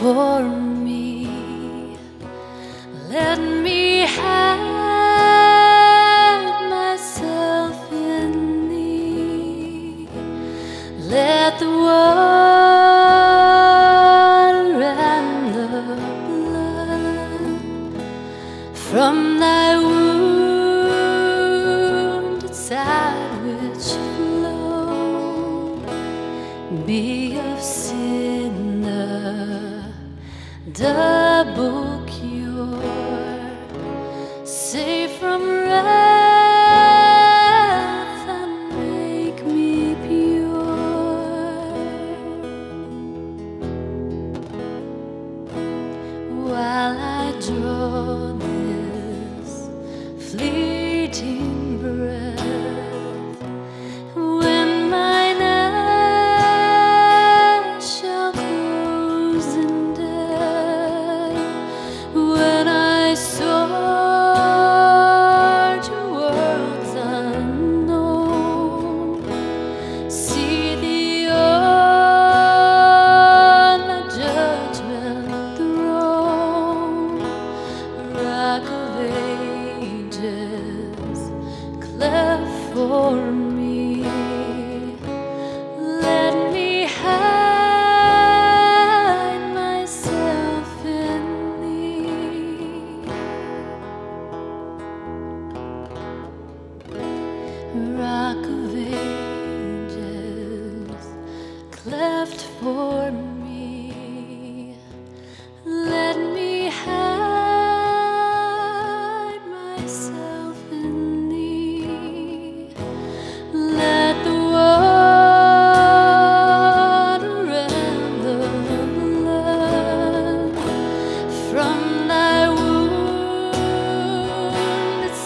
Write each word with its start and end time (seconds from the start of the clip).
For 0.00 0.40
me. 0.40 0.59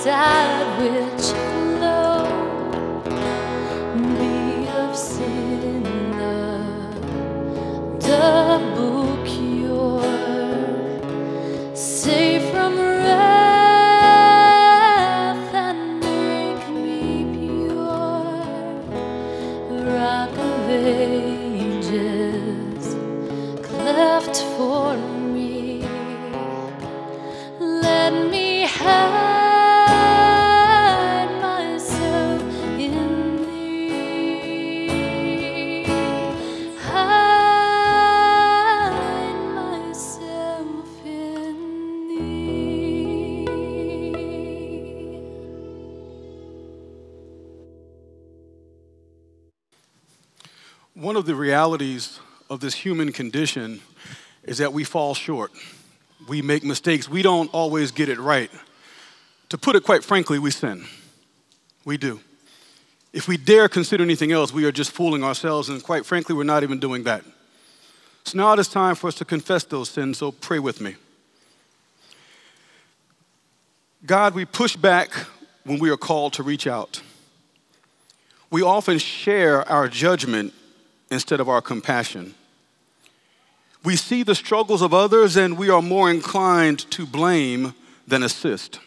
Side 0.04 0.82
which 0.82 1.13
realities 51.64 52.20
of 52.50 52.60
this 52.60 52.74
human 52.74 53.10
condition 53.10 53.80
is 54.42 54.58
that 54.58 54.74
we 54.74 54.84
fall 54.84 55.14
short. 55.14 55.50
We 56.28 56.42
make 56.42 56.62
mistakes. 56.62 57.08
We 57.08 57.22
don't 57.22 57.48
always 57.54 57.90
get 57.90 58.10
it 58.10 58.18
right. 58.18 58.50
To 59.48 59.56
put 59.56 59.74
it 59.74 59.82
quite 59.82 60.04
frankly, 60.04 60.38
we 60.38 60.50
sin. 60.50 60.84
We 61.86 61.96
do. 61.96 62.20
If 63.14 63.28
we 63.28 63.38
dare 63.38 63.66
consider 63.70 64.04
anything 64.04 64.30
else, 64.30 64.52
we 64.52 64.66
are 64.66 64.72
just 64.72 64.90
fooling 64.90 65.24
ourselves, 65.24 65.70
and 65.70 65.82
quite 65.82 66.04
frankly, 66.04 66.34
we're 66.34 66.44
not 66.44 66.64
even 66.64 66.80
doing 66.80 67.04
that. 67.04 67.24
So 68.24 68.36
now 68.36 68.52
it 68.52 68.58
is 68.58 68.68
time 68.68 68.94
for 68.94 69.08
us 69.08 69.14
to 69.14 69.24
confess 69.24 69.64
those 69.64 69.88
sins, 69.88 70.18
so 70.18 70.32
pray 70.32 70.58
with 70.58 70.82
me. 70.82 70.96
God, 74.04 74.34
we 74.34 74.44
push 74.44 74.76
back 74.76 75.14
when 75.64 75.78
we 75.78 75.88
are 75.88 75.96
called 75.96 76.34
to 76.34 76.42
reach 76.42 76.66
out. 76.66 77.00
We 78.50 78.60
often 78.60 78.98
share 78.98 79.66
our 79.66 79.88
judgment 79.88 80.52
instead 81.10 81.40
of 81.40 81.48
our 81.48 81.60
compassion. 81.60 82.34
We 83.84 83.96
see 83.96 84.22
the 84.22 84.34
struggles 84.34 84.80
of 84.80 84.94
others 84.94 85.36
and 85.36 85.58
we 85.58 85.68
are 85.68 85.82
more 85.82 86.10
inclined 86.10 86.90
to 86.92 87.06
blame 87.06 87.74
than 88.06 88.22
assist. 88.22 88.80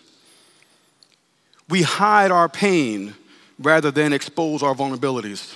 We 1.69 1.83
hide 1.83 2.31
our 2.31 2.49
pain 2.49 3.13
rather 3.59 3.91
than 3.91 4.13
expose 4.13 4.63
our 4.63 4.73
vulnerabilities. 4.73 5.55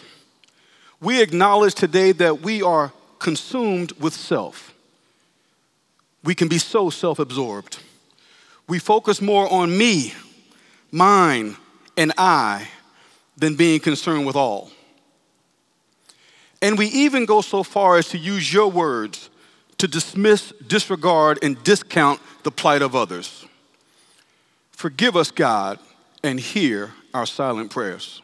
We 0.99 1.21
acknowledge 1.21 1.73
today 1.73 2.11
that 2.13 2.41
we 2.41 2.61
are 2.61 2.91
consumed 3.17 3.93
with 3.93 4.13
self. 4.13 4.73
We 6.23 6.35
can 6.35 6.47
be 6.47 6.59
so 6.59 6.89
self 6.89 7.17
absorbed. 7.17 7.79
We 8.67 8.77
focus 8.77 9.21
more 9.21 9.51
on 9.51 9.75
me, 9.75 10.13
mine, 10.91 11.55
and 11.97 12.13
I 12.17 12.67
than 13.37 13.55
being 13.55 13.79
concerned 13.79 14.25
with 14.27 14.35
all. 14.35 14.71
And 16.61 16.77
we 16.77 16.87
even 16.87 17.25
go 17.25 17.41
so 17.41 17.63
far 17.63 17.97
as 17.97 18.09
to 18.09 18.17
use 18.17 18.53
your 18.53 18.69
words 18.69 19.29
to 19.79 19.87
dismiss, 19.87 20.53
disregard, 20.67 21.39
and 21.41 21.61
discount 21.63 22.19
the 22.43 22.51
plight 22.51 22.83
of 22.83 22.95
others. 22.95 23.45
Forgive 24.71 25.15
us, 25.15 25.31
God, 25.31 25.79
and 26.23 26.39
hear 26.39 26.93
our 27.13 27.25
silent 27.25 27.71
prayers. 27.71 28.21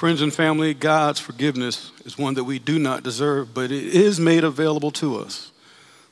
Friends 0.00 0.22
and 0.22 0.32
family, 0.32 0.72
God's 0.72 1.20
forgiveness 1.20 1.92
is 2.06 2.16
one 2.16 2.32
that 2.32 2.44
we 2.44 2.58
do 2.58 2.78
not 2.78 3.02
deserve, 3.02 3.52
but 3.52 3.70
it 3.70 3.84
is 3.84 4.18
made 4.18 4.44
available 4.44 4.90
to 4.92 5.18
us. 5.18 5.52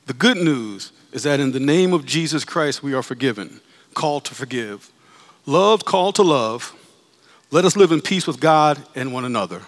The 0.05 0.13
good 0.13 0.37
news 0.37 0.91
is 1.11 1.23
that 1.23 1.39
in 1.39 1.53
the 1.53 1.59
name 1.59 1.91
of 1.91 2.05
Jesus 2.05 2.45
Christ, 2.45 2.83
we 2.83 2.93
are 2.93 3.01
forgiven, 3.01 3.61
called 3.95 4.25
to 4.25 4.35
forgive, 4.35 4.91
loved, 5.47 5.85
called 5.85 6.13
to 6.17 6.21
love. 6.21 6.75
Let 7.49 7.65
us 7.65 7.75
live 7.75 7.91
in 7.91 7.99
peace 7.99 8.27
with 8.27 8.39
God 8.39 8.79
and 8.93 9.11
one 9.11 9.25
another. 9.25 9.63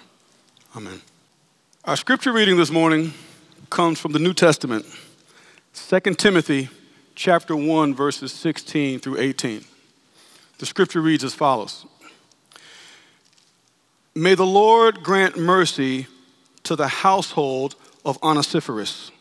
Amen. 0.77 1.01
Our 1.85 1.97
scripture 1.97 2.31
reading 2.31 2.57
this 2.57 2.69
morning 2.69 3.15
comes 3.71 3.99
from 3.99 4.11
the 4.11 4.19
New 4.19 4.35
Testament, 4.35 4.85
2 5.73 5.99
Timothy 6.13 6.69
chapter 7.15 7.55
1 7.55 7.95
verses 7.95 8.31
16 8.31 8.99
through 8.99 9.17
18. 9.17 9.65
The 10.59 10.67
scripture 10.67 11.01
reads 11.01 11.23
as 11.23 11.33
follows: 11.33 11.87
May 14.13 14.35
the 14.35 14.45
Lord 14.45 15.03
grant 15.03 15.37
mercy 15.37 16.07
to 16.63 16.75
the 16.75 16.87
household 16.87 17.75
of 18.03 18.21
Onesiphorus, 18.21 19.11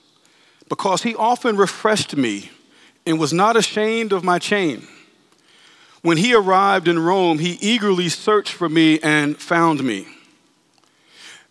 because 0.69 1.03
he 1.03 1.15
often 1.15 1.57
refreshed 1.57 2.17
me 2.17 2.51
and 3.07 3.19
was 3.19 3.33
not 3.33 3.57
ashamed 3.57 4.13
of 4.13 4.25
my 4.25 4.39
chain. 4.39 4.87
When 6.03 6.17
he 6.17 6.35
arrived 6.35 6.89
in 6.89 6.99
Rome, 6.99 7.39
he 7.39 7.59
eagerly 7.61 8.09
searched 8.09 8.53
for 8.53 8.69
me 8.69 8.99
and 9.01 9.37
found 9.37 9.85
me. 9.85 10.07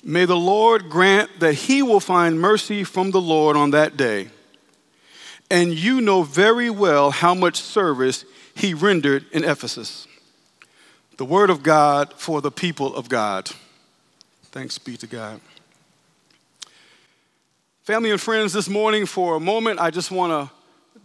May 0.03 0.25
the 0.25 0.35
Lord 0.35 0.89
grant 0.89 1.39
that 1.39 1.53
he 1.53 1.81
will 1.81 1.99
find 1.99 2.39
mercy 2.39 2.83
from 2.83 3.11
the 3.11 3.21
Lord 3.21 3.55
on 3.55 3.71
that 3.71 3.95
day. 3.95 4.29
And 5.51 5.73
you 5.73 6.01
know 6.01 6.23
very 6.23 6.69
well 6.69 7.11
how 7.11 7.33
much 7.33 7.59
service 7.59 8.25
he 8.55 8.73
rendered 8.73 9.25
in 9.31 9.43
Ephesus. 9.43 10.07
The 11.19 11.25
word 11.25 11.49
of 11.49 11.63
God 11.63 12.13
for 12.13 12.39
the 12.39 12.49
people 12.49 12.95
of 12.95 13.09
God. 13.09 13.49
Thanks 14.53 14.77
be 14.77 14.95
to 14.95 15.05
God. 15.05 15.41
Family 17.83 18.09
and 18.09 18.21
friends, 18.21 18.53
this 18.53 18.69
morning, 18.69 19.05
for 19.05 19.35
a 19.35 19.39
moment, 19.41 19.81
I 19.81 19.91
just 19.91 20.11
want 20.11 20.31
to 20.31 20.55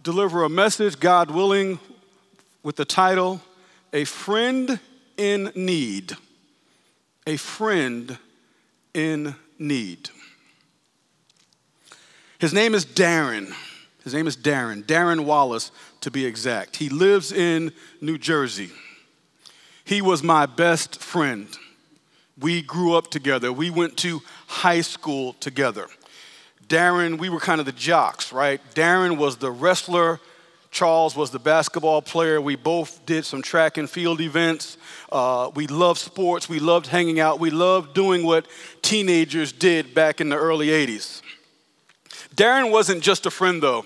deliver 0.03 0.45
a 0.45 0.49
message, 0.49 1.01
God 1.01 1.31
willing, 1.31 1.79
with 2.63 2.77
the 2.77 2.85
title 2.85 3.41
A 3.91 4.05
Friend 4.05 4.79
in 5.17 5.51
Need. 5.53 6.13
A 7.27 7.35
Friend 7.35 8.17
in 8.93 9.35
Need. 9.59 10.11
His 12.39 12.53
name 12.53 12.73
is 12.73 12.85
Darren. 12.85 13.53
His 14.05 14.13
name 14.13 14.27
is 14.27 14.37
Darren, 14.37 14.81
Darren 14.85 15.25
Wallace 15.25 15.71
to 15.99 16.09
be 16.09 16.25
exact. 16.25 16.77
He 16.77 16.87
lives 16.87 17.33
in 17.33 17.73
New 17.99 18.17
Jersey. 18.17 18.71
He 19.85 20.01
was 20.01 20.23
my 20.23 20.47
best 20.47 20.99
friend. 20.99 21.47
We 22.39 22.63
grew 22.63 22.95
up 22.95 23.11
together. 23.11 23.53
We 23.53 23.69
went 23.69 23.97
to 23.97 24.21
high 24.47 24.81
school 24.81 25.33
together. 25.33 25.87
Darren, 26.67 27.19
we 27.19 27.29
were 27.29 27.39
kind 27.39 27.59
of 27.59 27.67
the 27.67 27.71
jocks, 27.71 28.33
right? 28.33 28.59
Darren 28.73 29.17
was 29.17 29.37
the 29.37 29.51
wrestler. 29.51 30.19
Charles 30.71 31.15
was 31.15 31.29
the 31.29 31.39
basketball 31.39 32.01
player. 32.01 32.41
We 32.41 32.55
both 32.55 33.05
did 33.05 33.25
some 33.25 33.43
track 33.43 33.77
and 33.77 33.87
field 33.87 34.19
events. 34.21 34.77
Uh, 35.11 35.51
we 35.53 35.67
loved 35.67 35.99
sports. 35.99 36.49
We 36.49 36.59
loved 36.59 36.87
hanging 36.87 37.19
out. 37.19 37.39
We 37.39 37.51
loved 37.51 37.93
doing 37.93 38.25
what 38.25 38.47
teenagers 38.81 39.51
did 39.51 39.93
back 39.93 40.19
in 40.19 40.29
the 40.29 40.35
early 40.35 40.67
80s. 40.67 41.21
Darren 42.35 42.71
wasn't 42.71 43.03
just 43.03 43.27
a 43.27 43.31
friend, 43.31 43.61
though. 43.61 43.85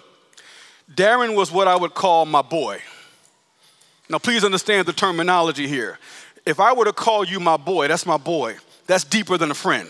Darren 0.91 1.35
was 1.35 1.51
what 1.51 1.67
I 1.67 1.75
would 1.75 1.93
call 1.93 2.25
my 2.25 2.41
boy. 2.41 2.79
Now, 4.09 4.17
please 4.17 4.43
understand 4.43 4.87
the 4.87 4.93
terminology 4.93 5.67
here. 5.67 5.99
If 6.45 6.59
I 6.59 6.73
were 6.73 6.85
to 6.85 6.93
call 6.93 7.23
you 7.23 7.39
my 7.39 7.57
boy, 7.57 7.87
that's 7.87 8.05
my 8.05 8.17
boy. 8.17 8.57
That's 8.87 9.03
deeper 9.03 9.37
than 9.37 9.51
a 9.51 9.55
friend. 9.55 9.87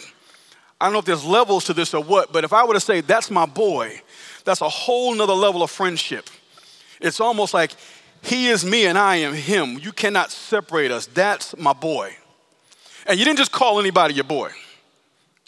I 0.81 0.85
don't 0.85 0.93
know 0.93 0.99
if 0.99 1.05
there's 1.05 1.25
levels 1.25 1.65
to 1.65 1.73
this 1.73 1.93
or 1.93 2.03
what, 2.03 2.33
but 2.33 2.43
if 2.43 2.51
I 2.51 2.65
were 2.65 2.73
to 2.73 2.79
say 2.79 3.01
that's 3.01 3.31
my 3.31 3.45
boy, 3.45 4.01
that's 4.43 4.61
a 4.61 4.69
whole 4.69 5.13
nother 5.13 5.33
level 5.33 5.63
of 5.63 5.71
friendship. 5.71 6.29
It's 6.99 7.19
almost 7.19 7.53
like 7.53 7.71
he 8.21 8.47
is 8.47 8.65
me 8.65 8.85
and 8.85 8.97
I 8.97 9.17
am 9.17 9.33
him. 9.33 9.79
You 9.79 9.93
cannot 9.93 10.31
separate 10.31 10.91
us. 10.91 11.05
That's 11.05 11.55
my 11.57 11.73
boy. 11.73 12.15
And 13.05 13.17
you 13.17 13.25
didn't 13.25 13.37
just 13.37 13.51
call 13.51 13.79
anybody 13.79 14.15
your 14.15 14.25
boy. 14.25 14.51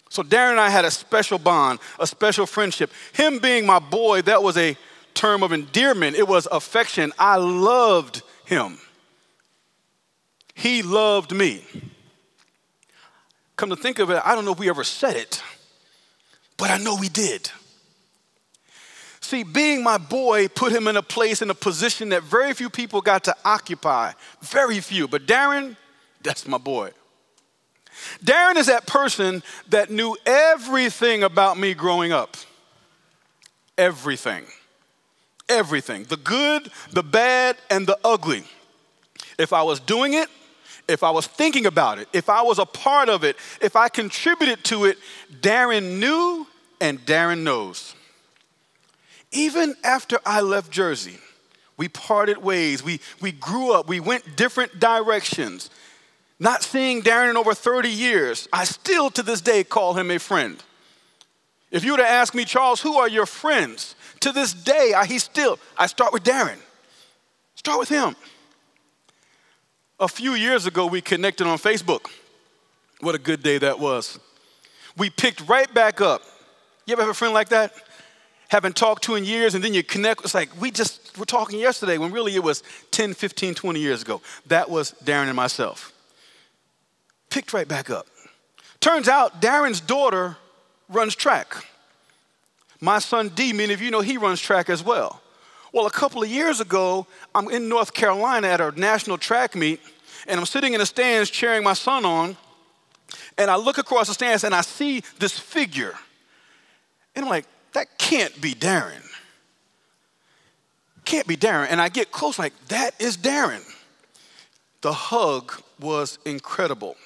So 0.08 0.22
Darren 0.22 0.52
and 0.52 0.60
I 0.60 0.70
had 0.70 0.84
a 0.84 0.90
special 0.90 1.38
bond, 1.38 1.78
a 1.98 2.06
special 2.06 2.46
friendship. 2.46 2.90
Him 3.12 3.38
being 3.38 3.64
my 3.66 3.78
boy, 3.78 4.22
that 4.22 4.42
was 4.42 4.56
a 4.56 4.76
term 5.14 5.42
of 5.42 5.52
endearment, 5.52 6.16
it 6.16 6.26
was 6.26 6.48
affection. 6.50 7.12
I 7.18 7.36
loved 7.36 8.22
him. 8.52 8.78
He 10.54 10.82
loved 10.82 11.32
me. 11.32 11.64
Come 13.56 13.70
to 13.70 13.76
think 13.76 13.98
of 13.98 14.10
it, 14.10 14.20
I 14.24 14.34
don't 14.34 14.44
know 14.44 14.52
if 14.52 14.58
we 14.58 14.68
ever 14.68 14.84
said 14.84 15.16
it, 15.16 15.42
but 16.56 16.70
I 16.70 16.78
know 16.78 16.96
we 16.96 17.08
did. 17.08 17.50
See, 19.20 19.44
being 19.44 19.82
my 19.82 19.98
boy 19.98 20.48
put 20.48 20.72
him 20.72 20.88
in 20.88 20.96
a 20.96 21.02
place, 21.02 21.42
in 21.42 21.48
a 21.48 21.54
position 21.54 22.10
that 22.10 22.22
very 22.22 22.52
few 22.52 22.68
people 22.68 23.00
got 23.00 23.24
to 23.24 23.36
occupy. 23.44 24.12
Very 24.42 24.80
few. 24.80 25.08
But 25.08 25.26
Darren, 25.26 25.76
that's 26.22 26.46
my 26.46 26.58
boy. 26.58 26.90
Darren 28.24 28.56
is 28.56 28.66
that 28.66 28.86
person 28.86 29.42
that 29.68 29.90
knew 29.90 30.16
everything 30.26 31.22
about 31.22 31.56
me 31.56 31.72
growing 31.72 32.12
up. 32.12 32.36
Everything. 33.78 34.44
Everything. 35.52 36.04
The 36.04 36.16
good, 36.16 36.70
the 36.92 37.02
bad, 37.02 37.56
and 37.70 37.86
the 37.86 37.98
ugly. 38.02 38.44
If 39.38 39.52
I 39.52 39.62
was 39.62 39.80
doing 39.80 40.14
it, 40.14 40.28
if 40.88 41.02
I 41.02 41.10
was 41.10 41.26
thinking 41.26 41.66
about 41.66 41.98
it, 41.98 42.08
if 42.12 42.28
I 42.30 42.42
was 42.42 42.58
a 42.58 42.64
part 42.64 43.08
of 43.08 43.22
it, 43.22 43.36
if 43.60 43.76
I 43.76 43.88
contributed 43.88 44.64
to 44.64 44.86
it, 44.86 44.98
Darren 45.40 45.98
knew 45.98 46.46
and 46.80 46.98
Darren 47.04 47.42
knows. 47.42 47.94
Even 49.30 49.74
after 49.84 50.18
I 50.24 50.40
left 50.40 50.70
Jersey, 50.70 51.18
we 51.76 51.88
parted 51.88 52.38
ways, 52.38 52.82
we, 52.82 53.00
we 53.20 53.32
grew 53.32 53.74
up, 53.74 53.88
we 53.88 54.00
went 54.00 54.36
different 54.36 54.80
directions. 54.80 55.70
Not 56.38 56.62
seeing 56.62 57.02
Darren 57.02 57.30
in 57.30 57.36
over 57.36 57.54
30 57.54 57.88
years, 57.88 58.48
I 58.52 58.64
still 58.64 59.10
to 59.10 59.22
this 59.22 59.40
day 59.40 59.64
call 59.64 59.94
him 59.94 60.10
a 60.10 60.18
friend. 60.18 60.62
If 61.70 61.84
you 61.84 61.92
were 61.92 61.98
to 61.98 62.08
ask 62.08 62.34
me, 62.34 62.44
Charles, 62.44 62.80
who 62.80 62.96
are 62.96 63.08
your 63.08 63.26
friends? 63.26 63.94
To 64.22 64.30
this 64.30 64.54
day, 64.54 64.94
I, 64.96 65.04
he 65.04 65.18
still, 65.18 65.58
I 65.76 65.86
start 65.86 66.12
with 66.12 66.22
Darren. 66.22 66.58
Start 67.56 67.80
with 67.80 67.88
him. 67.88 68.14
A 69.98 70.06
few 70.06 70.34
years 70.34 70.64
ago, 70.64 70.86
we 70.86 71.00
connected 71.00 71.44
on 71.46 71.58
Facebook. 71.58 72.08
What 73.00 73.16
a 73.16 73.18
good 73.18 73.42
day 73.42 73.58
that 73.58 73.80
was. 73.80 74.20
We 74.96 75.10
picked 75.10 75.48
right 75.48 75.72
back 75.74 76.00
up. 76.00 76.22
You 76.86 76.92
ever 76.92 77.02
have 77.02 77.10
a 77.10 77.14
friend 77.14 77.34
like 77.34 77.48
that? 77.48 77.72
Haven't 78.48 78.76
talked 78.76 79.02
to 79.04 79.16
in 79.16 79.24
years, 79.24 79.56
and 79.56 79.64
then 79.64 79.74
you 79.74 79.82
connect. 79.82 80.22
It's 80.22 80.34
like 80.34 80.60
we 80.60 80.70
just 80.70 81.18
were 81.18 81.24
talking 81.24 81.58
yesterday 81.58 81.98
when 81.98 82.12
really 82.12 82.36
it 82.36 82.44
was 82.44 82.62
10, 82.92 83.14
15, 83.14 83.56
20 83.56 83.80
years 83.80 84.02
ago. 84.02 84.20
That 84.46 84.70
was 84.70 84.92
Darren 85.04 85.26
and 85.26 85.34
myself. 85.34 85.92
Picked 87.28 87.52
right 87.52 87.66
back 87.66 87.90
up. 87.90 88.06
Turns 88.78 89.08
out 89.08 89.42
Darren's 89.42 89.80
daughter 89.80 90.36
runs 90.88 91.16
track. 91.16 91.56
My 92.82 92.98
son 92.98 93.28
D, 93.28 93.52
many 93.52 93.72
of 93.72 93.80
you 93.80 93.92
know 93.92 94.00
he 94.00 94.18
runs 94.18 94.40
track 94.40 94.68
as 94.68 94.82
well. 94.82 95.22
Well, 95.72 95.86
a 95.86 95.90
couple 95.90 96.20
of 96.20 96.28
years 96.28 96.60
ago, 96.60 97.06
I'm 97.32 97.48
in 97.48 97.68
North 97.68 97.94
Carolina 97.94 98.48
at 98.48 98.60
a 98.60 98.72
national 98.78 99.18
track 99.18 99.54
meet, 99.54 99.80
and 100.26 100.38
I'm 100.38 100.46
sitting 100.46 100.74
in 100.74 100.80
the 100.80 100.86
stands 100.86 101.30
cheering 101.30 101.62
my 101.62 101.74
son 101.74 102.04
on, 102.04 102.36
and 103.38 103.52
I 103.52 103.56
look 103.56 103.78
across 103.78 104.08
the 104.08 104.14
stands 104.14 104.42
and 104.42 104.52
I 104.52 104.62
see 104.62 105.04
this 105.20 105.38
figure. 105.38 105.94
And 107.14 107.24
I'm 107.24 107.30
like, 107.30 107.46
that 107.72 107.98
can't 107.98 108.38
be 108.40 108.52
Darren. 108.52 109.00
Can't 111.04 111.28
be 111.28 111.36
Darren. 111.36 111.68
And 111.70 111.80
I 111.80 111.88
get 111.88 112.10
close, 112.10 112.36
like, 112.36 112.52
that 112.66 113.00
is 113.00 113.16
Darren. 113.16 113.62
The 114.80 114.92
hug 114.92 115.52
was 115.78 116.18
incredible. 116.24 116.96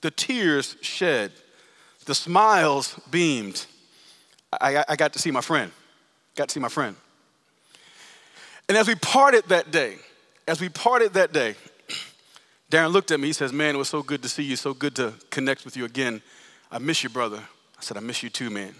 The 0.00 0.10
tears 0.10 0.76
shed. 0.80 1.32
The 2.06 2.14
smiles 2.14 2.98
beamed. 3.10 3.66
I, 4.52 4.84
I 4.88 4.96
got 4.96 5.12
to 5.14 5.18
see 5.18 5.30
my 5.30 5.40
friend. 5.40 5.72
Got 6.34 6.48
to 6.48 6.52
see 6.52 6.60
my 6.60 6.68
friend. 6.68 6.96
And 8.68 8.76
as 8.76 8.88
we 8.88 8.94
parted 8.94 9.44
that 9.48 9.70
day, 9.70 9.96
as 10.48 10.60
we 10.60 10.68
parted 10.68 11.14
that 11.14 11.32
day, 11.32 11.54
Darren 12.70 12.92
looked 12.92 13.10
at 13.10 13.20
me. 13.20 13.28
He 13.28 13.32
says, 13.32 13.52
Man, 13.52 13.74
it 13.74 13.78
was 13.78 13.88
so 13.88 14.02
good 14.02 14.22
to 14.22 14.28
see 14.28 14.42
you, 14.42 14.56
so 14.56 14.74
good 14.74 14.96
to 14.96 15.14
connect 15.30 15.64
with 15.64 15.76
you 15.76 15.84
again. 15.84 16.22
I 16.70 16.78
miss 16.78 17.02
you, 17.02 17.08
brother. 17.08 17.42
I 17.78 17.82
said, 17.82 17.96
I 17.96 18.00
miss 18.00 18.22
you 18.22 18.30
too, 18.30 18.50
man. 18.50 18.74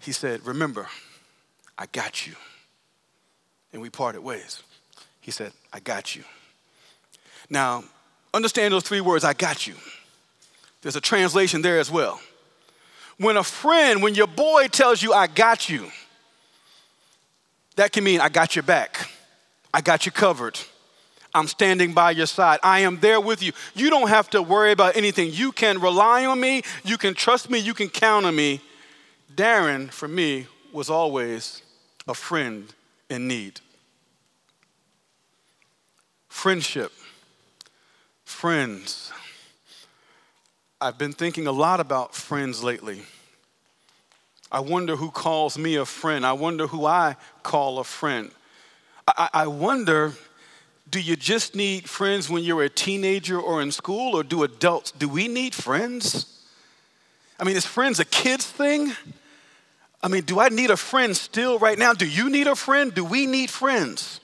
He 0.00 0.12
said, 0.12 0.44
Remember, 0.44 0.88
I 1.78 1.86
got 1.86 2.26
you. 2.26 2.34
And 3.72 3.82
we 3.82 3.90
parted 3.90 4.22
ways. 4.22 4.62
He 5.20 5.30
said, 5.30 5.52
I 5.72 5.80
got 5.80 6.14
you. 6.14 6.24
Now, 7.50 7.84
understand 8.32 8.72
those 8.72 8.84
three 8.84 9.00
words, 9.00 9.24
I 9.24 9.32
got 9.32 9.66
you. 9.66 9.74
There's 10.82 10.96
a 10.96 11.00
translation 11.00 11.62
there 11.62 11.78
as 11.78 11.90
well. 11.90 12.20
When 13.18 13.36
a 13.36 13.44
friend, 13.44 14.02
when 14.02 14.14
your 14.14 14.26
boy 14.26 14.68
tells 14.68 15.02
you, 15.02 15.12
I 15.12 15.26
got 15.26 15.68
you, 15.68 15.90
that 17.76 17.92
can 17.92 18.04
mean 18.04 18.20
I 18.20 18.28
got 18.28 18.56
your 18.56 18.62
back, 18.62 19.10
I 19.72 19.80
got 19.80 20.06
you 20.06 20.12
covered. 20.12 20.58
I'm 21.34 21.48
standing 21.48 21.92
by 21.92 22.12
your 22.12 22.26
side. 22.26 22.60
I 22.62 22.80
am 22.80 22.98
there 23.00 23.20
with 23.20 23.42
you. 23.42 23.52
You 23.74 23.90
don't 23.90 24.08
have 24.08 24.30
to 24.30 24.40
worry 24.40 24.72
about 24.72 24.96
anything. 24.96 25.32
You 25.32 25.52
can 25.52 25.78
rely 25.82 26.24
on 26.24 26.40
me. 26.40 26.62
You 26.82 26.96
can 26.96 27.12
trust 27.12 27.50
me. 27.50 27.58
You 27.58 27.74
can 27.74 27.90
count 27.90 28.24
on 28.24 28.34
me. 28.34 28.62
Darren, 29.34 29.90
for 29.90 30.08
me, 30.08 30.46
was 30.72 30.88
always 30.88 31.60
a 32.08 32.14
friend 32.14 32.72
in 33.10 33.28
need. 33.28 33.60
Friendship, 36.28 36.92
friends. 38.24 39.12
I've 40.80 40.98
been 40.98 41.12
thinking 41.12 41.46
a 41.46 41.52
lot 41.52 41.80
about 41.80 42.14
friends 42.14 42.62
lately. 42.62 43.02
I 44.52 44.60
wonder 44.60 44.96
who 44.96 45.10
calls 45.10 45.56
me 45.56 45.76
a 45.76 45.86
friend. 45.86 46.24
I 46.24 46.34
wonder 46.34 46.66
who 46.66 46.84
I 46.84 47.16
call 47.42 47.78
a 47.78 47.84
friend. 47.84 48.30
I, 49.08 49.28
I 49.32 49.46
wonder 49.46 50.12
do 50.88 51.00
you 51.00 51.16
just 51.16 51.56
need 51.56 51.88
friends 51.88 52.30
when 52.30 52.44
you're 52.44 52.62
a 52.62 52.68
teenager 52.68 53.40
or 53.40 53.60
in 53.60 53.72
school, 53.72 54.14
or 54.14 54.22
do 54.22 54.44
adults, 54.44 54.92
do 54.92 55.08
we 55.08 55.26
need 55.26 55.54
friends? 55.54 56.44
I 57.40 57.44
mean, 57.44 57.56
is 57.56 57.66
friends 57.66 57.98
a 57.98 58.04
kid's 58.04 58.46
thing? 58.46 58.92
I 60.02 60.08
mean, 60.08 60.22
do 60.22 60.38
I 60.38 60.48
need 60.48 60.70
a 60.70 60.76
friend 60.76 61.16
still 61.16 61.58
right 61.58 61.78
now? 61.78 61.92
Do 61.92 62.06
you 62.06 62.30
need 62.30 62.46
a 62.46 62.54
friend? 62.54 62.94
Do 62.94 63.04
we 63.04 63.26
need 63.26 63.50
friends? 63.50 64.20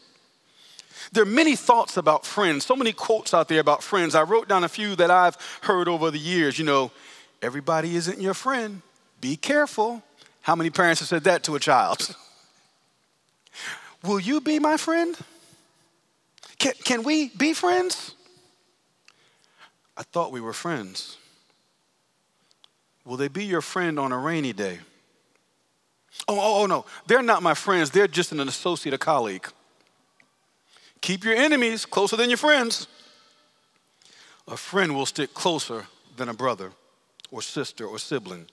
There 1.12 1.22
are 1.22 1.26
many 1.26 1.56
thoughts 1.56 1.98
about 1.98 2.24
friends, 2.24 2.64
so 2.64 2.74
many 2.74 2.92
quotes 2.92 3.34
out 3.34 3.48
there 3.48 3.60
about 3.60 3.82
friends. 3.82 4.14
I 4.14 4.22
wrote 4.22 4.48
down 4.48 4.64
a 4.64 4.68
few 4.68 4.96
that 4.96 5.10
I've 5.10 5.36
heard 5.60 5.86
over 5.86 6.10
the 6.10 6.18
years. 6.18 6.58
You 6.58 6.64
know, 6.64 6.90
everybody 7.42 7.96
isn't 7.96 8.20
your 8.20 8.34
friend. 8.34 8.80
Be 9.20 9.36
careful. 9.36 10.02
How 10.40 10.56
many 10.56 10.70
parents 10.70 11.00
have 11.00 11.08
said 11.08 11.24
that 11.24 11.42
to 11.44 11.54
a 11.54 11.60
child? 11.60 12.16
Will 14.02 14.18
you 14.18 14.40
be 14.40 14.58
my 14.58 14.76
friend? 14.78 15.16
Can, 16.58 16.72
can 16.82 17.02
we 17.02 17.28
be 17.28 17.52
friends? 17.52 18.14
I 19.96 20.02
thought 20.02 20.32
we 20.32 20.40
were 20.40 20.54
friends. 20.54 21.18
Will 23.04 23.16
they 23.16 23.28
be 23.28 23.44
your 23.44 23.60
friend 23.60 23.98
on 23.98 24.12
a 24.12 24.18
rainy 24.18 24.52
day? 24.52 24.78
Oh, 26.26 26.38
oh, 26.38 26.62
oh, 26.62 26.66
no. 26.66 26.84
They're 27.06 27.22
not 27.22 27.42
my 27.42 27.54
friends. 27.54 27.90
They're 27.90 28.08
just 28.08 28.32
an 28.32 28.40
associate, 28.40 28.94
a 28.94 28.98
colleague. 28.98 29.46
Keep 31.02 31.24
your 31.24 31.34
enemies 31.34 31.84
closer 31.84 32.16
than 32.16 32.30
your 32.30 32.38
friends. 32.38 32.86
A 34.48 34.56
friend 34.56 34.94
will 34.94 35.06
stick 35.06 35.34
closer 35.34 35.86
than 36.16 36.28
a 36.28 36.34
brother 36.34 36.72
or 37.30 37.42
sister 37.42 37.86
or 37.86 37.98
sibling. 37.98 38.46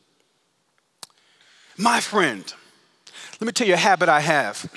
My 1.78 2.00
friend, 2.02 2.54
let 3.40 3.46
me 3.46 3.54
tell 3.54 3.68
you 3.68 3.76
a 3.76 3.78
habit 3.78 4.10
I 4.10 4.20
have. 4.20 4.70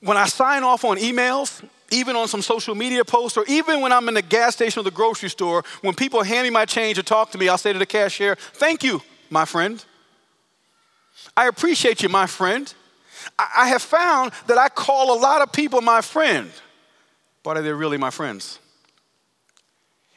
When 0.00 0.16
I 0.16 0.26
sign 0.26 0.64
off 0.64 0.84
on 0.84 0.96
emails, 0.96 1.62
even 1.90 2.16
on 2.16 2.28
some 2.28 2.42
social 2.42 2.74
media 2.74 3.04
posts, 3.04 3.36
or 3.36 3.44
even 3.46 3.80
when 3.80 3.92
I'm 3.92 4.08
in 4.08 4.14
the 4.14 4.22
gas 4.22 4.54
station 4.54 4.80
or 4.80 4.84
the 4.84 4.90
grocery 4.90 5.28
store, 5.28 5.62
when 5.82 5.94
people 5.94 6.22
hand 6.22 6.44
me 6.44 6.50
my 6.50 6.64
change 6.64 6.98
or 6.98 7.02
talk 7.02 7.30
to 7.32 7.38
me, 7.38 7.48
I'll 7.48 7.58
say 7.58 7.72
to 7.72 7.78
the 7.78 7.86
cashier, 7.86 8.36
Thank 8.36 8.82
you, 8.82 9.02
my 9.28 9.44
friend. 9.44 9.84
I 11.36 11.48
appreciate 11.48 12.02
you, 12.02 12.08
my 12.08 12.26
friend. 12.26 12.72
I 13.38 13.68
have 13.68 13.82
found 13.82 14.32
that 14.46 14.56
I 14.56 14.68
call 14.68 15.16
a 15.16 15.18
lot 15.20 15.42
of 15.42 15.52
people 15.52 15.80
my 15.82 16.00
friend, 16.00 16.50
but 17.42 17.56
are 17.56 17.62
they 17.62 17.72
really 17.72 17.96
my 17.96 18.10
friends? 18.10 18.58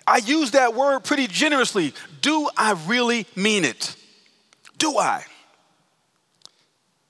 I 0.06 0.18
use 0.18 0.52
that 0.52 0.74
word 0.74 1.04
pretty 1.04 1.28
generously. 1.28 1.94
Do 2.22 2.50
I 2.58 2.74
really 2.88 3.26
mean 3.36 3.64
it? 3.64 3.96
Do 4.78 4.98
I? 4.98 5.24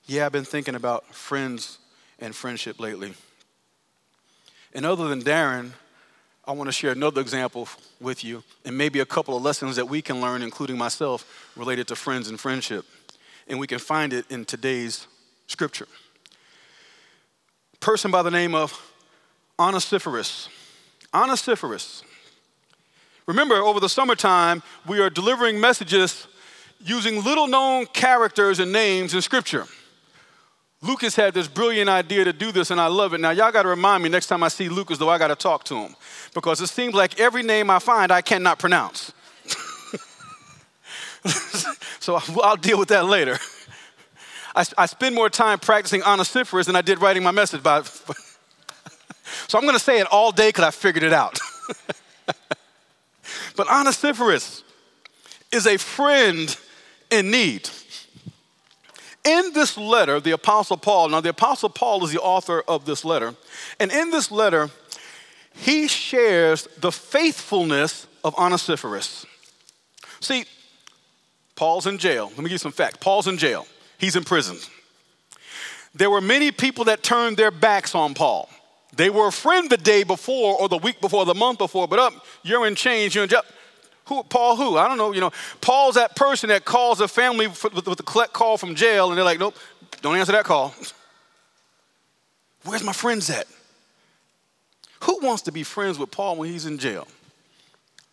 Yeah, 0.06 0.26
I've 0.26 0.32
been 0.32 0.44
thinking 0.44 0.74
about 0.74 1.12
friends 1.12 1.78
and 2.18 2.34
friendship 2.34 2.78
lately. 2.78 3.14
And 4.74 4.84
other 4.84 5.08
than 5.08 5.22
Darren, 5.22 5.72
I 6.46 6.52
want 6.52 6.68
to 6.68 6.72
share 6.72 6.92
another 6.92 7.20
example 7.20 7.68
with 8.00 8.22
you 8.22 8.42
and 8.64 8.76
maybe 8.76 9.00
a 9.00 9.06
couple 9.06 9.36
of 9.36 9.42
lessons 9.42 9.76
that 9.76 9.88
we 9.88 10.02
can 10.02 10.20
learn, 10.20 10.42
including 10.42 10.76
myself, 10.76 11.50
related 11.56 11.88
to 11.88 11.96
friends 11.96 12.28
and 12.28 12.38
friendship. 12.38 12.84
And 13.48 13.58
we 13.58 13.66
can 13.66 13.78
find 13.78 14.12
it 14.12 14.30
in 14.30 14.44
today's 14.44 15.06
scripture. 15.46 15.88
Person 17.80 18.10
by 18.10 18.22
the 18.22 18.30
name 18.30 18.54
of 18.54 18.93
Onesiphorus. 19.58 20.48
Onesiphorus. 21.12 22.02
Remember, 23.26 23.56
over 23.56 23.80
the 23.80 23.88
summertime, 23.88 24.62
we 24.86 25.00
are 25.00 25.08
delivering 25.08 25.60
messages 25.60 26.26
using 26.80 27.22
little 27.24 27.46
known 27.46 27.86
characters 27.86 28.58
and 28.58 28.72
names 28.72 29.14
in 29.14 29.22
scripture. 29.22 29.64
Lucas 30.82 31.16
had 31.16 31.32
this 31.32 31.48
brilliant 31.48 31.88
idea 31.88 32.24
to 32.24 32.32
do 32.32 32.52
this, 32.52 32.70
and 32.70 32.78
I 32.78 32.88
love 32.88 33.14
it. 33.14 33.20
Now, 33.20 33.30
y'all 33.30 33.50
got 33.50 33.62
to 33.62 33.68
remind 33.68 34.02
me 34.02 34.10
next 34.10 34.26
time 34.26 34.42
I 34.42 34.48
see 34.48 34.68
Lucas, 34.68 34.98
though, 34.98 35.08
I 35.08 35.16
got 35.16 35.28
to 35.28 35.36
talk 35.36 35.64
to 35.64 35.76
him 35.76 35.94
because 36.34 36.60
it 36.60 36.66
seems 36.66 36.92
like 36.92 37.18
every 37.18 37.42
name 37.42 37.70
I 37.70 37.78
find 37.78 38.12
I 38.12 38.20
cannot 38.20 38.58
pronounce. 38.58 39.12
so 42.00 42.20
I'll 42.42 42.56
deal 42.56 42.78
with 42.78 42.88
that 42.88 43.06
later. 43.06 43.38
I, 44.56 44.66
I 44.76 44.86
spend 44.86 45.14
more 45.14 45.30
time 45.30 45.58
practicing 45.58 46.02
Onesiphorus 46.02 46.66
than 46.66 46.76
I 46.76 46.82
did 46.82 47.00
writing 47.00 47.22
my 47.22 47.30
message. 47.30 47.62
By, 47.62 47.82
so 49.48 49.58
I'm 49.58 49.64
going 49.64 49.76
to 49.76 49.82
say 49.82 50.00
it 50.00 50.06
all 50.10 50.32
day 50.32 50.48
because 50.48 50.64
I 50.64 50.70
figured 50.70 51.04
it 51.04 51.12
out. 51.12 51.38
but 53.56 53.68
Onesiphorus 53.68 54.62
is 55.52 55.66
a 55.66 55.76
friend 55.76 56.56
in 57.10 57.30
need. 57.30 57.68
In 59.24 59.52
this 59.54 59.78
letter, 59.78 60.20
the 60.20 60.32
Apostle 60.32 60.76
Paul, 60.76 61.08
now 61.08 61.20
the 61.20 61.30
Apostle 61.30 61.70
Paul 61.70 62.04
is 62.04 62.12
the 62.12 62.20
author 62.20 62.62
of 62.68 62.84
this 62.84 63.04
letter, 63.04 63.34
and 63.80 63.90
in 63.90 64.10
this 64.10 64.30
letter, 64.30 64.70
he 65.54 65.88
shares 65.88 66.68
the 66.78 66.92
faithfulness 66.92 68.06
of 68.22 68.34
Onesiphorus. 68.36 69.24
See, 70.20 70.44
Paul's 71.56 71.86
in 71.86 71.98
jail. 71.98 72.26
Let 72.26 72.38
me 72.38 72.44
give 72.44 72.52
you 72.52 72.58
some 72.58 72.72
facts. 72.72 72.98
Paul's 73.00 73.28
in 73.28 73.38
jail, 73.38 73.66
he's 73.98 74.16
in 74.16 74.24
prison. 74.24 74.58
There 75.94 76.10
were 76.10 76.20
many 76.20 76.50
people 76.50 76.84
that 76.86 77.02
turned 77.02 77.36
their 77.36 77.52
backs 77.52 77.94
on 77.94 78.14
Paul. 78.14 78.48
They 78.96 79.10
were 79.10 79.28
a 79.28 79.32
friend 79.32 79.68
the 79.68 79.76
day 79.76 80.04
before, 80.04 80.58
or 80.60 80.68
the 80.68 80.78
week 80.78 81.00
before, 81.00 81.24
the 81.24 81.34
month 81.34 81.58
before, 81.58 81.88
but 81.88 81.98
up, 81.98 82.14
you're 82.42 82.66
in 82.66 82.74
chains, 82.74 83.14
you're 83.14 83.24
in 83.24 83.30
jail. 83.30 83.42
Who, 84.06 84.22
Paul, 84.22 84.56
who? 84.56 84.76
I 84.76 84.86
don't 84.86 84.98
know. 84.98 85.12
You 85.12 85.20
know, 85.20 85.32
Paul's 85.60 85.94
that 85.94 86.14
person 86.14 86.50
that 86.50 86.64
calls 86.64 87.00
a 87.00 87.08
family 87.08 87.46
with, 87.46 87.74
with 87.74 87.96
the 87.96 88.02
collect 88.02 88.32
call 88.32 88.58
from 88.58 88.74
jail, 88.74 89.08
and 89.08 89.16
they're 89.16 89.24
like, 89.24 89.38
nope, 89.38 89.56
don't 90.02 90.16
answer 90.16 90.32
that 90.32 90.44
call. 90.44 90.74
Where's 92.64 92.82
my 92.82 92.92
friends 92.92 93.28
at? 93.30 93.46
Who 95.00 95.18
wants 95.22 95.42
to 95.42 95.52
be 95.52 95.62
friends 95.62 95.98
with 95.98 96.10
Paul 96.10 96.36
when 96.36 96.50
he's 96.50 96.66
in 96.66 96.78
jail? 96.78 97.06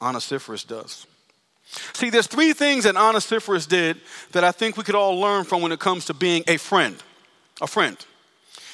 Onesiphorus 0.02 0.64
does. 0.64 1.08
See, 1.94 2.10
there's 2.10 2.28
three 2.28 2.52
things 2.52 2.84
that 2.84 2.96
Onesiphorus 2.96 3.66
did 3.66 4.02
that 4.32 4.44
I 4.44 4.52
think 4.52 4.76
we 4.76 4.84
could 4.84 4.96
all 4.96 5.20
learn 5.20 5.46
from 5.46 5.62
when 5.62 5.72
it 5.72 5.80
comes 5.80 6.06
to 6.06 6.14
being 6.14 6.44
a 6.48 6.58
friend. 6.58 7.02
A 7.62 7.68
friend. 7.68 7.98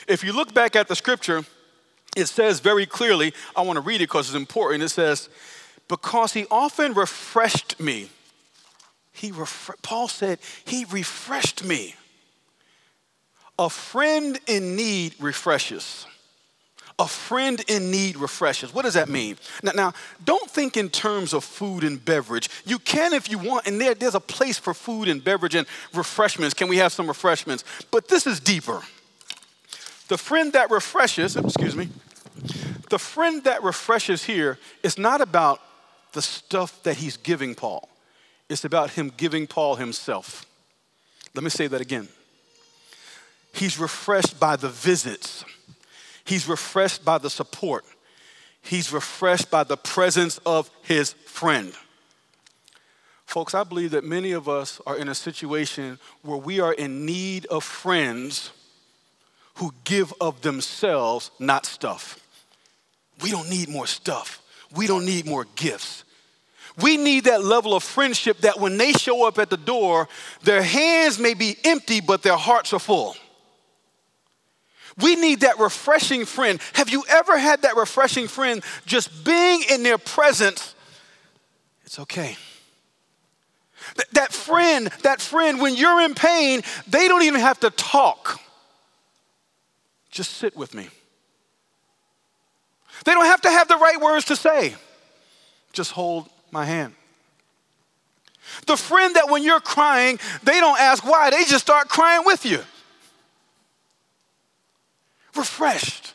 If 0.08 0.24
you 0.24 0.34
look 0.34 0.54
back 0.54 0.76
at 0.76 0.88
the 0.88 0.96
scripture, 0.96 1.44
it 2.18 2.28
says 2.28 2.60
very 2.60 2.86
clearly, 2.86 3.34
I 3.56 3.62
want 3.62 3.78
to 3.78 3.82
read 3.82 4.02
it 4.02 4.10
because 4.10 4.28
it's 4.28 4.36
important. 4.36 4.84
It 4.84 4.90
says, 4.90 5.30
Because 5.88 6.34
he 6.34 6.46
often 6.50 6.94
refreshed 6.94 7.80
me. 7.80 8.10
He 9.14 9.32
refre- 9.32 9.82
Paul 9.84 10.08
said, 10.08 10.40
He 10.66 10.86
refreshed 10.86 11.64
me. 11.64 11.96
A 13.60 13.70
friend 13.70 14.40
in 14.48 14.76
need 14.76 15.14
refreshes. 15.20 16.06
A 17.00 17.08
friend 17.08 17.64
in 17.68 17.92
need 17.92 18.18
refreshes. 18.18 18.74
What 18.74 18.86
does 18.86 18.96
that 18.96 19.08
mean? 19.08 19.38
Now, 19.62 19.72
now, 19.76 19.94
don't 20.26 20.50
think 20.50 20.78
in 20.78 20.90
terms 20.90 21.32
of 21.32 21.44
food 21.44 21.84
and 21.84 22.04
beverage. 22.04 22.50
You 22.66 22.80
can 22.80 23.14
if 23.14 23.30
you 23.30 23.38
want, 23.38 23.68
and 23.68 23.80
there, 23.80 23.94
there's 23.94 24.16
a 24.16 24.20
place 24.20 24.58
for 24.58 24.74
food 24.74 25.08
and 25.08 25.24
beverage 25.24 25.54
and 25.54 25.68
refreshments. 25.94 26.56
Can 26.56 26.68
we 26.68 26.78
have 26.78 26.92
some 26.92 27.08
refreshments? 27.08 27.64
But 27.92 28.08
this 28.08 28.26
is 28.26 28.40
deeper. 28.40 28.82
The 30.08 30.18
friend 30.18 30.54
that 30.54 30.72
refreshes, 30.72 31.36
excuse 31.36 31.76
me, 31.76 31.90
the 32.90 33.00
friend 33.00 33.44
that 33.44 33.64
refreshes 33.64 34.24
here 34.24 34.58
is 34.84 34.98
not 34.98 35.22
about 35.22 35.62
the 36.14 36.22
stuff 36.22 36.82
that 36.84 36.98
he's 36.98 37.18
giving 37.18 37.56
Paul, 37.56 37.90
it's 38.50 38.66
about 38.66 38.92
him 38.92 39.12
giving 39.16 39.48
Paul 39.48 39.76
himself. 39.76 40.46
Let 41.36 41.44
me 41.44 41.50
say 41.50 41.68
that 41.68 41.82
again. 41.82 42.08
He's 43.54 43.80
refreshed 43.80 44.40
by 44.40 44.56
the 44.56 44.70
visits. 44.70 45.44
He's 46.24 46.48
refreshed 46.48 47.04
by 47.04 47.18
the 47.18 47.30
support. 47.30 47.86
He's 48.62 48.92
refreshed 48.92 49.50
by 49.50 49.64
the 49.64 49.78
presence 49.78 50.40
of 50.46 50.70
his 50.82 51.14
friend. 51.14 51.74
Folks, 53.26 53.54
I 53.54 53.64
believe 53.64 53.92
that 53.92 54.04
many 54.04 54.32
of 54.32 54.48
us 54.48 54.82
are 54.86 54.98
in 54.98 55.10
a 55.10 55.16
situation 55.16 56.00
where 56.22 56.38
we 56.38 56.60
are 56.60 56.74
in 56.74 57.06
need 57.06 57.46
of 57.48 57.64
friends 57.64 58.52
who 59.56 59.74
give 59.84 60.14
of 60.22 60.42
themselves, 60.42 61.32
not 61.40 61.66
stuff. 61.66 62.20
We 63.22 63.32
don't 63.32 63.50
need 63.50 63.70
more 63.70 63.88
stuff. 63.88 64.42
We 64.76 64.88
don't 64.88 65.06
need 65.06 65.26
more 65.26 65.46
gifts. 65.56 66.04
We 66.82 66.98
need 66.98 67.24
that 67.24 67.44
level 67.44 67.74
of 67.74 67.84
friendship 67.84 68.40
that 68.40 68.60
when 68.60 68.78
they 68.78 68.92
show 68.92 69.28
up 69.28 69.40
at 69.40 69.50
the 69.50 69.58
door, 69.58 70.08
their 70.44 70.62
hands 70.62 71.18
may 71.18 71.34
be 71.34 71.58
empty, 71.64 72.02
but 72.02 72.22
their 72.22 72.38
hearts 72.38 72.72
are 72.74 72.80
full. 72.80 73.16
We 75.00 75.16
need 75.16 75.42
that 75.42 75.60
refreshing 75.60 76.26
friend. 76.26 76.60
Have 76.74 76.90
you 76.90 77.04
ever 77.10 77.38
had 77.38 77.64
that 77.64 77.76
refreshing 77.76 78.28
friend 78.28 78.64
just 78.86 79.24
being 79.24 79.64
in 79.70 79.84
their 79.84 79.98
presence? 79.98 80.76
It's 81.86 82.00
okay. 82.00 82.36
Th- 83.96 84.08
that 84.14 84.34
friend, 84.34 84.88
that 85.04 85.22
friend, 85.22 85.62
when 85.62 85.76
you're 85.76 86.02
in 86.02 86.16
pain, 86.16 86.62
they 86.88 87.08
don't 87.08 87.24
even 87.24 87.40
have 87.40 87.60
to 87.62 87.70
talk. 87.70 88.40
Just 90.10 90.34
sit 90.34 90.56
with 90.56 90.74
me. 90.74 90.90
They 93.06 93.14
don't 93.14 93.26
have 93.26 93.42
to 93.42 93.50
have 93.50 93.68
the 93.68 93.78
right 93.78 94.00
words 94.00 94.26
to 94.26 94.36
say. 94.36 94.76
Just 95.74 95.92
hold 95.92 96.30
my 96.52 96.66
hand. 96.66 96.94
The 98.66 98.78
friend 98.78 99.16
that 99.16 99.30
when 99.30 99.44
you're 99.44 99.60
crying, 99.60 100.20
they 100.44 100.60
don't 100.60 100.80
ask 100.80 101.06
why, 101.06 101.30
they 101.30 101.44
just 101.44 101.62
start 101.62 101.90
crying 101.90 102.24
with 102.26 102.46
you 102.46 102.60
refreshed. 105.38 106.14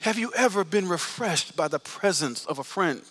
Have 0.00 0.18
you 0.18 0.32
ever 0.34 0.64
been 0.64 0.88
refreshed 0.88 1.56
by 1.56 1.68
the 1.68 1.78
presence 1.78 2.46
of 2.46 2.58
a 2.58 2.64
friend? 2.64 3.02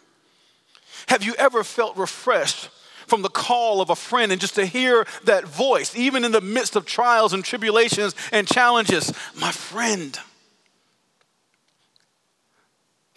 Have 1.07 1.23
you 1.23 1.35
ever 1.37 1.63
felt 1.63 1.95
refreshed 1.97 2.69
from 3.07 3.21
the 3.21 3.29
call 3.29 3.79
of 3.81 3.89
a 3.89 3.95
friend 3.95 4.31
and 4.31 4.41
just 4.41 4.55
to 4.55 4.65
hear 4.65 5.05
that 5.25 5.45
voice, 5.45 5.95
even 5.95 6.25
in 6.25 6.31
the 6.31 6.41
midst 6.41 6.75
of 6.75 6.85
trials 6.85 7.33
and 7.33 7.43
tribulations 7.43 8.15
and 8.31 8.47
challenges? 8.47 9.13
My 9.39 9.51
friend. 9.51 10.17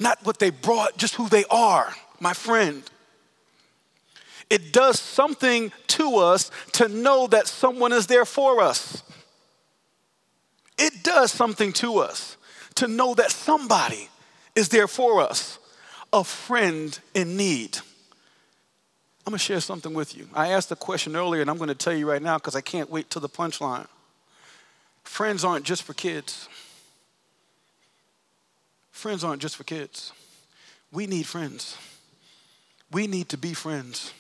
Not 0.01 0.19
what 0.25 0.41
they 0.41 0.51
brought, 0.51 0.97
just 0.97 1.15
who 1.15 1.29
they 1.29 1.45
are, 1.51 1.95
my 2.19 2.33
friend. 2.33 2.83
It 4.49 4.73
does 4.73 4.99
something 4.99 5.71
to 5.89 6.17
us 6.17 6.51
to 6.73 6.89
know 6.89 7.29
that 7.29 7.47
someone 7.47 7.93
is 7.93 8.09
there 8.09 8.25
for 8.25 8.61
us 8.61 9.05
it 10.81 11.03
does 11.03 11.31
something 11.31 11.73
to 11.75 11.99
us 11.99 12.39
to 12.77 12.89
know 12.89 13.15
that 13.15 13.31
somebody 13.31 14.09
is 14.57 14.71
there 14.71 14.89
for 14.89 15.21
us, 15.21 15.59
a 16.13 16.25
friend 16.25 16.99
in 17.15 17.37
need. 17.37 17.77
I'm 19.27 19.33
gonna 19.33 19.39
share 19.39 19.61
something 19.61 19.93
with 19.93 20.17
you. 20.17 20.27
I 20.33 20.49
asked 20.49 20.73
a 20.73 20.77
question 20.77 21.15
earlier, 21.15 21.43
and 21.43 21.51
I'm 21.51 21.59
gonna 21.59 21.75
tell 21.75 21.93
you 21.93 22.09
right 22.09 22.23
now 22.23 22.39
because 22.39 22.57
I 22.57 22.63
can't 22.63 22.91
wait 22.91 23.11
till 23.11 23.21
the 23.21 23.29
punchline. 23.29 23.87
Friends 25.05 25.45
aren't 25.45 25.67
just 25.67 25.83
for 25.83 25.93
kids. 25.93 26.49
Friends 29.01 29.25
aren't 29.25 29.41
just 29.41 29.57
for 29.57 29.65
kids. 29.65 30.13
We 30.93 31.07
need 31.07 31.27
friends. 31.27 31.79
We 32.93 33.07
need 33.07 33.31
to 33.31 33.39
be 33.39 33.55
friends. 33.55 34.13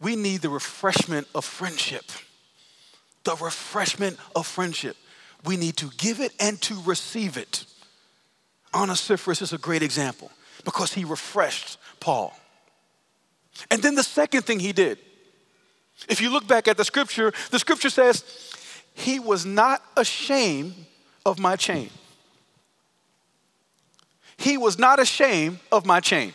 We 0.00 0.14
need 0.14 0.42
the 0.42 0.50
refreshment 0.50 1.26
of 1.34 1.44
friendship. 1.44 2.04
The 3.24 3.34
refreshment 3.34 4.18
of 4.36 4.46
friendship. 4.46 4.96
We 5.44 5.56
need 5.56 5.76
to 5.78 5.90
give 5.98 6.20
it 6.20 6.32
and 6.38 6.62
to 6.62 6.80
receive 6.84 7.36
it. 7.36 7.64
Onesiphorus 8.72 9.42
is 9.42 9.52
a 9.52 9.58
great 9.58 9.82
example 9.82 10.30
because 10.64 10.92
he 10.92 11.04
refreshed 11.04 11.76
Paul. 11.98 12.38
And 13.68 13.82
then 13.82 13.96
the 13.96 14.04
second 14.04 14.42
thing 14.42 14.60
he 14.60 14.72
did, 14.72 14.98
if 16.08 16.20
you 16.20 16.30
look 16.30 16.46
back 16.46 16.68
at 16.68 16.76
the 16.76 16.84
scripture, 16.84 17.32
the 17.50 17.58
scripture 17.58 17.90
says, 17.90 18.22
he 18.94 19.18
was 19.18 19.44
not 19.44 19.82
ashamed 19.96 20.74
of 21.24 21.40
my 21.40 21.56
chain. 21.56 21.90
He 24.38 24.56
was 24.56 24.78
not 24.78 24.98
ashamed 24.98 25.58
of 25.72 25.86
my 25.86 26.00
chain. 26.00 26.32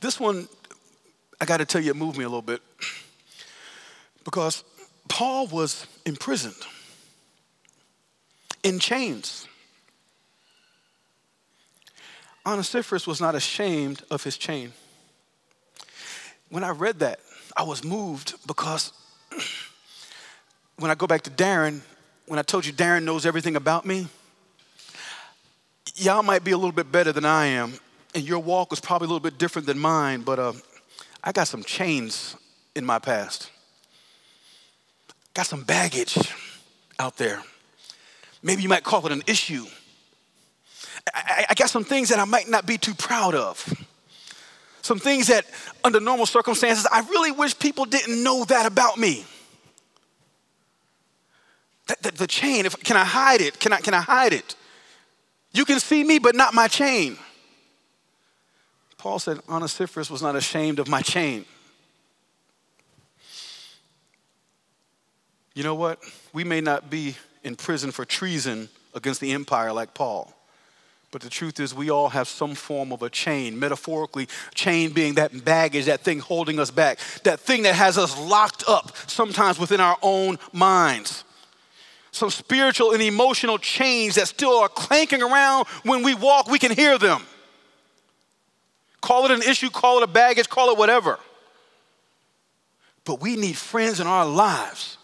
This 0.00 0.18
one, 0.18 0.48
I 1.40 1.44
got 1.44 1.58
to 1.58 1.64
tell 1.64 1.80
you, 1.80 1.90
it 1.90 1.96
moved 1.96 2.18
me 2.18 2.24
a 2.24 2.28
little 2.28 2.42
bit 2.42 2.60
because 4.24 4.64
Paul 5.08 5.46
was 5.46 5.86
imprisoned 6.04 6.56
in 8.62 8.78
chains. 8.78 9.46
Onesiphorus 12.44 13.06
was 13.06 13.20
not 13.20 13.34
ashamed 13.34 14.02
of 14.10 14.24
his 14.24 14.36
chain. 14.36 14.72
When 16.48 16.64
I 16.64 16.70
read 16.70 16.98
that, 16.98 17.20
I 17.56 17.62
was 17.62 17.84
moved 17.84 18.34
because 18.46 18.92
when 20.78 20.90
I 20.90 20.94
go 20.94 21.06
back 21.06 21.22
to 21.22 21.30
Darren, 21.30 21.80
when 22.26 22.38
I 22.38 22.42
told 22.42 22.66
you 22.66 22.72
Darren 22.72 23.04
knows 23.04 23.26
everything 23.26 23.56
about 23.56 23.84
me, 23.84 24.06
y'all 25.96 26.22
might 26.22 26.44
be 26.44 26.52
a 26.52 26.56
little 26.56 26.72
bit 26.72 26.90
better 26.90 27.12
than 27.12 27.24
I 27.24 27.46
am, 27.46 27.74
and 28.14 28.24
your 28.24 28.38
walk 28.38 28.70
was 28.70 28.80
probably 28.80 29.06
a 29.06 29.08
little 29.08 29.20
bit 29.20 29.38
different 29.38 29.66
than 29.66 29.78
mine, 29.78 30.22
but 30.22 30.38
uh, 30.38 30.52
I 31.22 31.32
got 31.32 31.48
some 31.48 31.62
chains 31.62 32.36
in 32.74 32.84
my 32.84 32.98
past 32.98 33.50
got 35.34 35.46
some 35.46 35.62
baggage 35.62 36.18
out 36.98 37.16
there. 37.16 37.42
Maybe 38.42 38.62
you 38.62 38.68
might 38.68 38.84
call 38.84 39.04
it 39.06 39.12
an 39.12 39.22
issue. 39.26 39.66
I, 41.14 41.46
I, 41.50 41.54
got 41.54 41.70
some 41.70 41.84
things 41.84 42.10
that 42.10 42.18
I 42.18 42.24
might 42.24 42.48
not 42.48 42.66
be 42.66 42.78
too 42.78 42.94
proud 42.94 43.34
of. 43.34 43.86
Some 44.82 44.98
things 44.98 45.28
that, 45.28 45.46
under 45.84 46.00
normal 46.00 46.26
circumstances, 46.26 46.86
I 46.90 47.00
really 47.00 47.32
wish 47.32 47.58
people 47.58 47.84
didn't 47.84 48.22
know 48.22 48.44
that 48.44 48.66
about 48.66 48.98
me. 48.98 49.24
The, 51.86 52.12
the, 52.12 52.26
chain, 52.26 52.64
if, 52.64 52.78
can 52.82 52.96
I 52.96 53.04
hide 53.04 53.40
it? 53.40 53.58
Can 53.58 53.72
I, 53.72 53.80
can 53.80 53.92
I 53.94 54.00
hide 54.00 54.32
it? 54.32 54.54
You 55.52 55.64
can 55.64 55.80
see 55.80 56.04
me, 56.04 56.18
but 56.18 56.34
not 56.34 56.54
my 56.54 56.68
chain. 56.68 57.18
Paul 58.98 59.18
said, 59.18 59.38
Onesiphorus 59.48 60.10
was 60.10 60.22
not 60.22 60.36
ashamed 60.36 60.78
of 60.78 60.88
my 60.88 61.02
chain. 61.02 61.44
You 65.54 65.64
know 65.64 65.74
what? 65.74 65.98
We 66.32 66.44
may 66.44 66.60
not 66.60 66.88
be 66.88 67.16
in 67.42 67.56
prison 67.56 67.90
for 67.90 68.04
treason 68.04 68.68
against 68.94 69.20
the 69.20 69.32
empire 69.32 69.72
like 69.72 69.92
Paul. 69.92 70.32
But 71.10 71.20
the 71.20 71.28
truth 71.28 71.60
is, 71.60 71.74
we 71.74 71.90
all 71.90 72.08
have 72.08 72.26
some 72.26 72.54
form 72.54 72.90
of 72.90 73.02
a 73.02 73.10
chain, 73.10 73.58
metaphorically, 73.58 74.28
chain 74.54 74.92
being 74.92 75.14
that 75.14 75.44
baggage, 75.44 75.84
that 75.84 76.00
thing 76.00 76.20
holding 76.20 76.58
us 76.58 76.70
back, 76.70 76.98
that 77.24 77.38
thing 77.38 77.64
that 77.64 77.74
has 77.74 77.98
us 77.98 78.18
locked 78.18 78.64
up 78.66 78.96
sometimes 79.08 79.58
within 79.58 79.78
our 79.78 79.98
own 80.00 80.38
minds. 80.52 81.24
Some 82.12 82.30
spiritual 82.30 82.92
and 82.92 83.02
emotional 83.02 83.58
chains 83.58 84.14
that 84.16 84.28
still 84.28 84.58
are 84.58 84.68
clanking 84.68 85.22
around 85.22 85.66
when 85.82 86.02
we 86.02 86.14
walk, 86.14 86.46
we 86.46 86.58
can 86.58 86.70
hear 86.70 86.98
them. 86.98 87.22
Call 89.00 89.24
it 89.24 89.30
an 89.30 89.42
issue, 89.42 89.70
call 89.70 89.98
it 89.98 90.04
a 90.04 90.06
baggage, 90.06 90.48
call 90.48 90.70
it 90.70 90.78
whatever. 90.78 91.18
But 93.04 93.20
we 93.20 93.34
need 93.34 93.56
friends 93.56 93.98
in 93.98 94.06
our 94.06 94.26
lives 94.26 94.98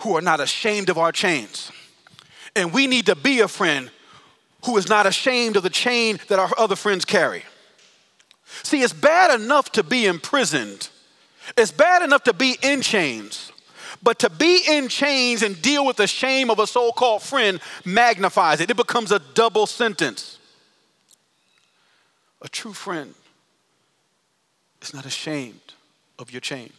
who 0.00 0.16
are 0.16 0.20
not 0.20 0.40
ashamed 0.40 0.90
of 0.90 0.98
our 0.98 1.12
chains. 1.12 1.70
And 2.56 2.72
we 2.72 2.88
need 2.88 3.06
to 3.06 3.14
be 3.14 3.40
a 3.40 3.48
friend 3.48 3.90
who 4.64 4.76
is 4.76 4.88
not 4.88 5.06
ashamed 5.06 5.56
of 5.56 5.62
the 5.62 5.70
chain 5.70 6.18
that 6.28 6.40
our 6.40 6.50
other 6.58 6.76
friends 6.76 7.04
carry. 7.04 7.44
See, 8.64 8.82
it's 8.82 8.92
bad 8.92 9.40
enough 9.40 9.70
to 9.72 9.84
be 9.84 10.06
imprisoned, 10.06 10.88
it's 11.56 11.70
bad 11.70 12.02
enough 12.02 12.24
to 12.24 12.34
be 12.34 12.58
in 12.62 12.82
chains. 12.82 13.51
But 14.02 14.18
to 14.20 14.30
be 14.30 14.62
in 14.68 14.88
chains 14.88 15.42
and 15.42 15.60
deal 15.62 15.86
with 15.86 15.96
the 15.96 16.06
shame 16.06 16.50
of 16.50 16.58
a 16.58 16.66
so 16.66 16.90
called 16.92 17.22
friend 17.22 17.60
magnifies 17.84 18.60
it. 18.60 18.70
It 18.70 18.76
becomes 18.76 19.12
a 19.12 19.20
double 19.20 19.66
sentence. 19.66 20.38
A 22.40 22.48
true 22.48 22.72
friend 22.72 23.14
is 24.80 24.92
not 24.92 25.06
ashamed 25.06 25.74
of 26.18 26.32
your 26.32 26.40
chain. 26.40 26.72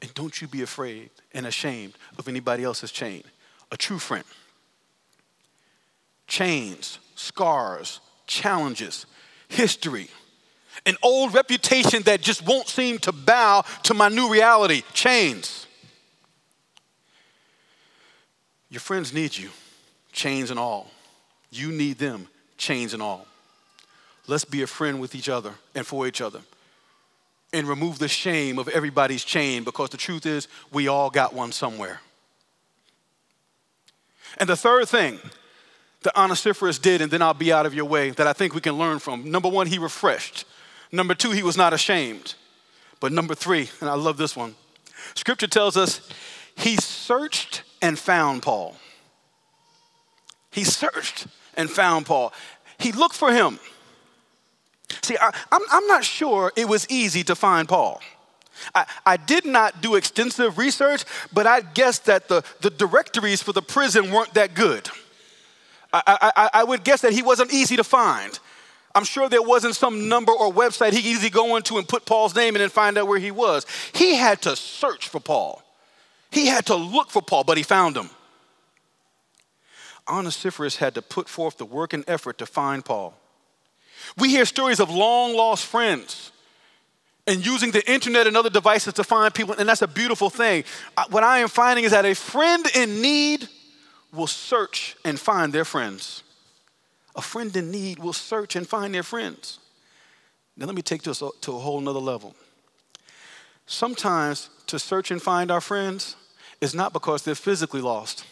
And 0.00 0.14
don't 0.14 0.40
you 0.40 0.48
be 0.48 0.62
afraid 0.62 1.10
and 1.34 1.46
ashamed 1.46 1.94
of 2.18 2.28
anybody 2.28 2.64
else's 2.64 2.90
chain. 2.90 3.22
A 3.70 3.76
true 3.76 3.98
friend 3.98 4.24
chains, 6.26 6.98
scars, 7.14 8.00
challenges, 8.26 9.06
history, 9.48 10.08
an 10.86 10.96
old 11.02 11.34
reputation 11.34 12.02
that 12.04 12.20
just 12.20 12.46
won't 12.46 12.68
seem 12.68 12.98
to 12.98 13.12
bow 13.12 13.64
to 13.84 13.94
my 13.94 14.08
new 14.08 14.30
reality, 14.30 14.82
chains. 14.92 15.66
Your 18.70 18.80
friends 18.80 19.12
need 19.12 19.36
you, 19.36 19.50
chains 20.12 20.50
and 20.50 20.58
all. 20.58 20.90
You 21.50 21.72
need 21.72 21.98
them, 21.98 22.28
chains 22.56 22.92
and 22.92 23.02
all. 23.02 23.26
Let's 24.26 24.44
be 24.44 24.62
a 24.62 24.66
friend 24.66 25.00
with 25.00 25.14
each 25.14 25.28
other 25.28 25.54
and 25.74 25.86
for 25.86 26.06
each 26.06 26.20
other 26.20 26.40
and 27.52 27.66
remove 27.66 27.98
the 27.98 28.08
shame 28.08 28.58
of 28.58 28.68
everybody's 28.68 29.24
chain 29.24 29.64
because 29.64 29.90
the 29.90 29.96
truth 29.96 30.26
is, 30.26 30.48
we 30.72 30.88
all 30.88 31.10
got 31.10 31.32
one 31.32 31.52
somewhere. 31.52 32.00
And 34.36 34.48
the 34.48 34.56
third 34.56 34.88
thing 34.88 35.18
that 36.02 36.16
Onesiphorus 36.16 36.78
did, 36.78 37.00
and 37.00 37.10
then 37.10 37.22
I'll 37.22 37.34
be 37.34 37.52
out 37.52 37.66
of 37.66 37.74
your 37.74 37.86
way, 37.86 38.10
that 38.10 38.26
I 38.26 38.32
think 38.32 38.54
we 38.54 38.60
can 38.60 38.74
learn 38.74 38.98
from. 38.98 39.30
Number 39.30 39.48
one, 39.48 39.66
he 39.66 39.78
refreshed. 39.78 40.44
Number 40.90 41.14
two, 41.14 41.30
he 41.30 41.42
was 41.42 41.56
not 41.56 41.72
ashamed. 41.72 42.34
But 43.00 43.12
number 43.12 43.34
three, 43.34 43.68
and 43.80 43.88
I 43.88 43.94
love 43.94 44.16
this 44.16 44.36
one, 44.36 44.54
scripture 45.14 45.46
tells 45.46 45.76
us 45.76 46.00
he 46.56 46.76
searched 46.76 47.62
and 47.80 47.98
found 47.98 48.42
Paul. 48.42 48.76
He 50.50 50.64
searched 50.64 51.26
and 51.56 51.70
found 51.70 52.06
Paul. 52.06 52.32
He 52.78 52.92
looked 52.92 53.14
for 53.14 53.32
him. 53.32 53.60
See, 55.02 55.16
I, 55.20 55.30
am 55.52 55.86
not 55.86 56.02
sure 56.02 56.52
it 56.56 56.66
was 56.66 56.86
easy 56.88 57.22
to 57.24 57.34
find 57.34 57.68
Paul. 57.68 58.00
I, 58.74 58.86
I, 59.06 59.16
did 59.16 59.44
not 59.44 59.80
do 59.80 59.94
extensive 59.94 60.58
research, 60.58 61.04
but 61.32 61.46
I 61.46 61.60
guess 61.60 62.00
that 62.00 62.28
the, 62.28 62.42
the 62.60 62.70
directories 62.70 63.40
for 63.42 63.52
the 63.52 63.62
prison 63.62 64.10
weren't 64.10 64.34
that 64.34 64.54
good. 64.54 64.88
I, 65.92 66.30
I, 66.36 66.50
I 66.52 66.64
would 66.64 66.84
guess 66.84 67.02
that 67.02 67.12
he 67.12 67.22
wasn't 67.22 67.52
easy 67.52 67.76
to 67.76 67.84
find. 67.84 68.38
I'm 68.98 69.04
sure 69.04 69.28
there 69.28 69.40
wasn't 69.40 69.76
some 69.76 70.08
number 70.08 70.32
or 70.32 70.52
website 70.52 70.92
he 70.92 71.00
could 71.00 71.08
easily 71.08 71.30
go 71.30 71.54
into 71.54 71.78
and 71.78 71.86
put 71.86 72.04
Paul's 72.04 72.34
name 72.34 72.56
in 72.56 72.62
and 72.62 72.72
find 72.72 72.98
out 72.98 73.06
where 73.06 73.20
he 73.20 73.30
was. 73.30 73.64
He 73.94 74.16
had 74.16 74.42
to 74.42 74.56
search 74.56 75.06
for 75.06 75.20
Paul. 75.20 75.62
He 76.32 76.48
had 76.48 76.66
to 76.66 76.74
look 76.74 77.08
for 77.08 77.22
Paul, 77.22 77.44
but 77.44 77.56
he 77.56 77.62
found 77.62 77.96
him. 77.96 78.10
Onesiphorus 80.08 80.78
had 80.78 80.96
to 80.96 81.02
put 81.02 81.28
forth 81.28 81.58
the 81.58 81.64
work 81.64 81.92
and 81.92 82.02
effort 82.08 82.38
to 82.38 82.46
find 82.46 82.84
Paul. 82.84 83.14
We 84.16 84.30
hear 84.30 84.44
stories 84.44 84.80
of 84.80 84.90
long 84.90 85.32
lost 85.32 85.66
friends 85.66 86.32
and 87.28 87.46
using 87.46 87.70
the 87.70 87.88
internet 87.88 88.26
and 88.26 88.36
other 88.36 88.50
devices 88.50 88.94
to 88.94 89.04
find 89.04 89.32
people, 89.32 89.54
and 89.56 89.68
that's 89.68 89.82
a 89.82 89.86
beautiful 89.86 90.28
thing. 90.28 90.64
What 91.10 91.22
I 91.22 91.38
am 91.38 91.48
finding 91.48 91.84
is 91.84 91.92
that 91.92 92.04
a 92.04 92.16
friend 92.16 92.66
in 92.74 93.00
need 93.00 93.46
will 94.12 94.26
search 94.26 94.96
and 95.04 95.20
find 95.20 95.52
their 95.52 95.64
friends. 95.64 96.24
A 97.18 97.20
friend 97.20 97.54
in 97.56 97.72
need 97.72 97.98
will 97.98 98.12
search 98.12 98.54
and 98.54 98.66
find 98.66 98.94
their 98.94 99.02
friends. 99.02 99.58
Now, 100.56 100.66
let 100.66 100.76
me 100.76 100.82
take 100.82 101.02
this 101.02 101.18
to 101.18 101.52
a 101.52 101.58
whole 101.58 101.80
nother 101.80 101.98
level. 101.98 102.36
Sometimes 103.66 104.50
to 104.68 104.78
search 104.78 105.10
and 105.10 105.20
find 105.20 105.50
our 105.50 105.60
friends 105.60 106.14
is 106.60 106.76
not 106.76 106.92
because 106.92 107.24
they're 107.24 107.34
physically 107.34 107.80
lost. 107.80 108.24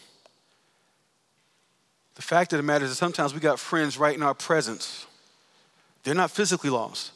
The 2.15 2.21
fact 2.21 2.53
of 2.53 2.57
the 2.57 2.63
matter 2.63 2.85
is 2.85 2.97
sometimes 2.97 3.33
we 3.33 3.41
got 3.41 3.59
friends 3.59 3.97
right 3.97 4.15
in 4.15 4.23
our 4.23 4.33
presence. 4.33 5.05
They're 6.03 6.15
not 6.15 6.31
physically 6.31 6.69
lost, 6.69 7.11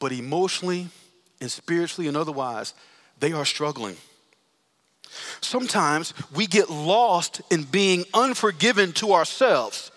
but 0.00 0.10
emotionally 0.10 0.88
and 1.40 1.48
spiritually 1.48 2.08
and 2.08 2.16
otherwise, 2.16 2.74
they 3.20 3.32
are 3.32 3.44
struggling. 3.44 3.96
Sometimes 5.40 6.12
we 6.34 6.48
get 6.48 6.70
lost 6.70 7.40
in 7.52 7.62
being 7.62 8.04
unforgiven 8.12 8.92
to 8.94 9.12
ourselves 9.12 9.92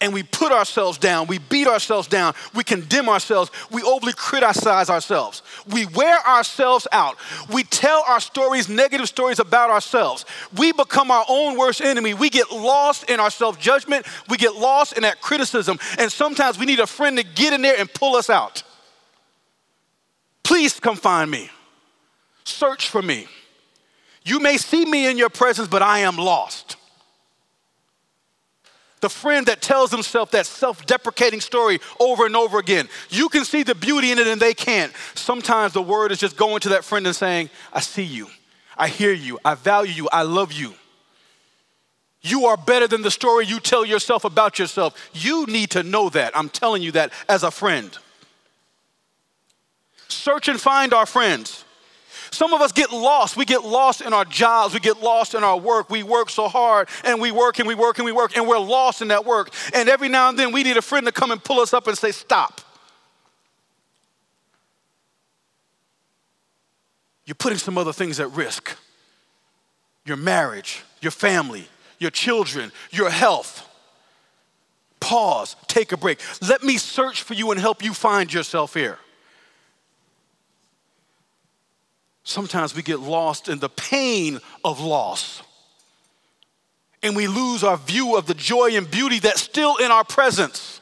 and 0.00 0.14
we 0.14 0.22
put 0.22 0.52
ourselves 0.52 0.98
down, 0.98 1.26
we 1.26 1.38
beat 1.38 1.66
ourselves 1.66 2.08
down, 2.08 2.34
we 2.54 2.64
condemn 2.64 3.08
ourselves, 3.08 3.50
we 3.70 3.82
overly 3.82 4.12
criticize 4.14 4.88
ourselves, 4.88 5.42
we 5.70 5.86
wear 5.86 6.18
ourselves 6.26 6.86
out, 6.92 7.16
we 7.52 7.64
tell 7.64 8.02
our 8.08 8.20
stories, 8.20 8.68
negative 8.68 9.08
stories 9.08 9.38
about 9.38 9.70
ourselves. 9.70 10.24
We 10.56 10.72
become 10.72 11.10
our 11.10 11.24
own 11.28 11.58
worst 11.58 11.80
enemy. 11.80 12.14
We 12.14 12.30
get 12.30 12.50
lost 12.50 13.10
in 13.10 13.20
our 13.20 13.30
self 13.30 13.58
judgment, 13.58 14.06
we 14.28 14.36
get 14.36 14.54
lost 14.54 14.94
in 14.94 15.02
that 15.02 15.20
criticism, 15.20 15.78
and 15.98 16.10
sometimes 16.10 16.58
we 16.58 16.66
need 16.66 16.80
a 16.80 16.86
friend 16.86 17.16
to 17.18 17.24
get 17.24 17.52
in 17.52 17.62
there 17.62 17.78
and 17.78 17.92
pull 17.92 18.16
us 18.16 18.30
out. 18.30 18.62
Please 20.42 20.80
come 20.80 20.96
find 20.96 21.30
me, 21.30 21.50
search 22.44 22.88
for 22.88 23.02
me. 23.02 23.26
You 24.24 24.40
may 24.40 24.56
see 24.56 24.84
me 24.84 25.06
in 25.06 25.16
your 25.16 25.30
presence, 25.30 25.68
but 25.68 25.82
I 25.82 26.00
am 26.00 26.16
lost. 26.16 26.76
The 29.00 29.08
friend 29.08 29.46
that 29.46 29.62
tells 29.62 29.90
himself 29.90 30.30
that 30.32 30.46
self 30.46 30.84
deprecating 30.84 31.40
story 31.40 31.80
over 31.98 32.26
and 32.26 32.36
over 32.36 32.58
again. 32.58 32.88
You 33.08 33.28
can 33.28 33.44
see 33.44 33.62
the 33.62 33.74
beauty 33.74 34.12
in 34.12 34.18
it 34.18 34.26
and 34.26 34.40
they 34.40 34.54
can't. 34.54 34.92
Sometimes 35.14 35.72
the 35.72 35.82
word 35.82 36.12
is 36.12 36.18
just 36.18 36.36
going 36.36 36.60
to 36.60 36.70
that 36.70 36.84
friend 36.84 37.06
and 37.06 37.16
saying, 37.16 37.50
I 37.72 37.80
see 37.80 38.02
you, 38.02 38.28
I 38.76 38.88
hear 38.88 39.12
you, 39.12 39.38
I 39.44 39.54
value 39.54 39.92
you, 39.92 40.08
I 40.12 40.22
love 40.22 40.52
you. 40.52 40.74
You 42.22 42.46
are 42.46 42.56
better 42.56 42.86
than 42.86 43.00
the 43.00 43.10
story 43.10 43.46
you 43.46 43.60
tell 43.60 43.84
yourself 43.84 44.24
about 44.24 44.58
yourself. 44.58 44.94
You 45.14 45.46
need 45.46 45.70
to 45.70 45.82
know 45.82 46.10
that. 46.10 46.36
I'm 46.36 46.50
telling 46.50 46.82
you 46.82 46.92
that 46.92 47.12
as 47.28 47.42
a 47.42 47.50
friend. 47.50 47.96
Search 50.08 50.48
and 50.48 50.60
find 50.60 50.92
our 50.92 51.06
friends. 51.06 51.64
Some 52.32 52.52
of 52.52 52.60
us 52.60 52.72
get 52.72 52.92
lost. 52.92 53.36
We 53.36 53.44
get 53.44 53.64
lost 53.64 54.00
in 54.00 54.12
our 54.12 54.24
jobs. 54.24 54.74
We 54.74 54.80
get 54.80 55.00
lost 55.00 55.34
in 55.34 55.42
our 55.42 55.58
work. 55.58 55.90
We 55.90 56.02
work 56.02 56.30
so 56.30 56.48
hard 56.48 56.88
and 57.04 57.20
we 57.20 57.32
work 57.32 57.58
and 57.58 57.66
we 57.66 57.74
work 57.74 57.98
and 57.98 58.04
we 58.04 58.12
work 58.12 58.36
and 58.36 58.46
we're 58.46 58.58
lost 58.58 59.02
in 59.02 59.08
that 59.08 59.24
work. 59.24 59.52
And 59.74 59.88
every 59.88 60.08
now 60.08 60.28
and 60.28 60.38
then 60.38 60.52
we 60.52 60.62
need 60.62 60.76
a 60.76 60.82
friend 60.82 61.06
to 61.06 61.12
come 61.12 61.30
and 61.30 61.42
pull 61.42 61.60
us 61.60 61.74
up 61.74 61.88
and 61.88 61.98
say, 61.98 62.12
Stop. 62.12 62.60
You're 67.26 67.34
putting 67.34 67.58
some 67.58 67.78
other 67.78 67.92
things 67.92 68.18
at 68.18 68.30
risk 68.32 68.76
your 70.04 70.16
marriage, 70.16 70.82
your 71.00 71.12
family, 71.12 71.68
your 71.98 72.10
children, 72.10 72.72
your 72.90 73.10
health. 73.10 73.66
Pause, 74.98 75.56
take 75.66 75.92
a 75.92 75.96
break. 75.96 76.18
Let 76.42 76.62
me 76.62 76.76
search 76.78 77.22
for 77.22 77.34
you 77.34 77.50
and 77.50 77.60
help 77.60 77.84
you 77.84 77.94
find 77.94 78.32
yourself 78.32 78.74
here. 78.74 78.98
Sometimes 82.30 82.74
we 82.74 82.82
get 82.82 83.00
lost 83.00 83.48
in 83.48 83.58
the 83.58 83.68
pain 83.68 84.40
of 84.64 84.80
loss. 84.80 85.42
And 87.02 87.16
we 87.16 87.26
lose 87.26 87.64
our 87.64 87.76
view 87.76 88.16
of 88.16 88.26
the 88.26 88.34
joy 88.34 88.76
and 88.76 88.90
beauty 88.90 89.18
that's 89.18 89.40
still 89.40 89.76
in 89.76 89.90
our 89.90 90.04
presence. 90.04 90.80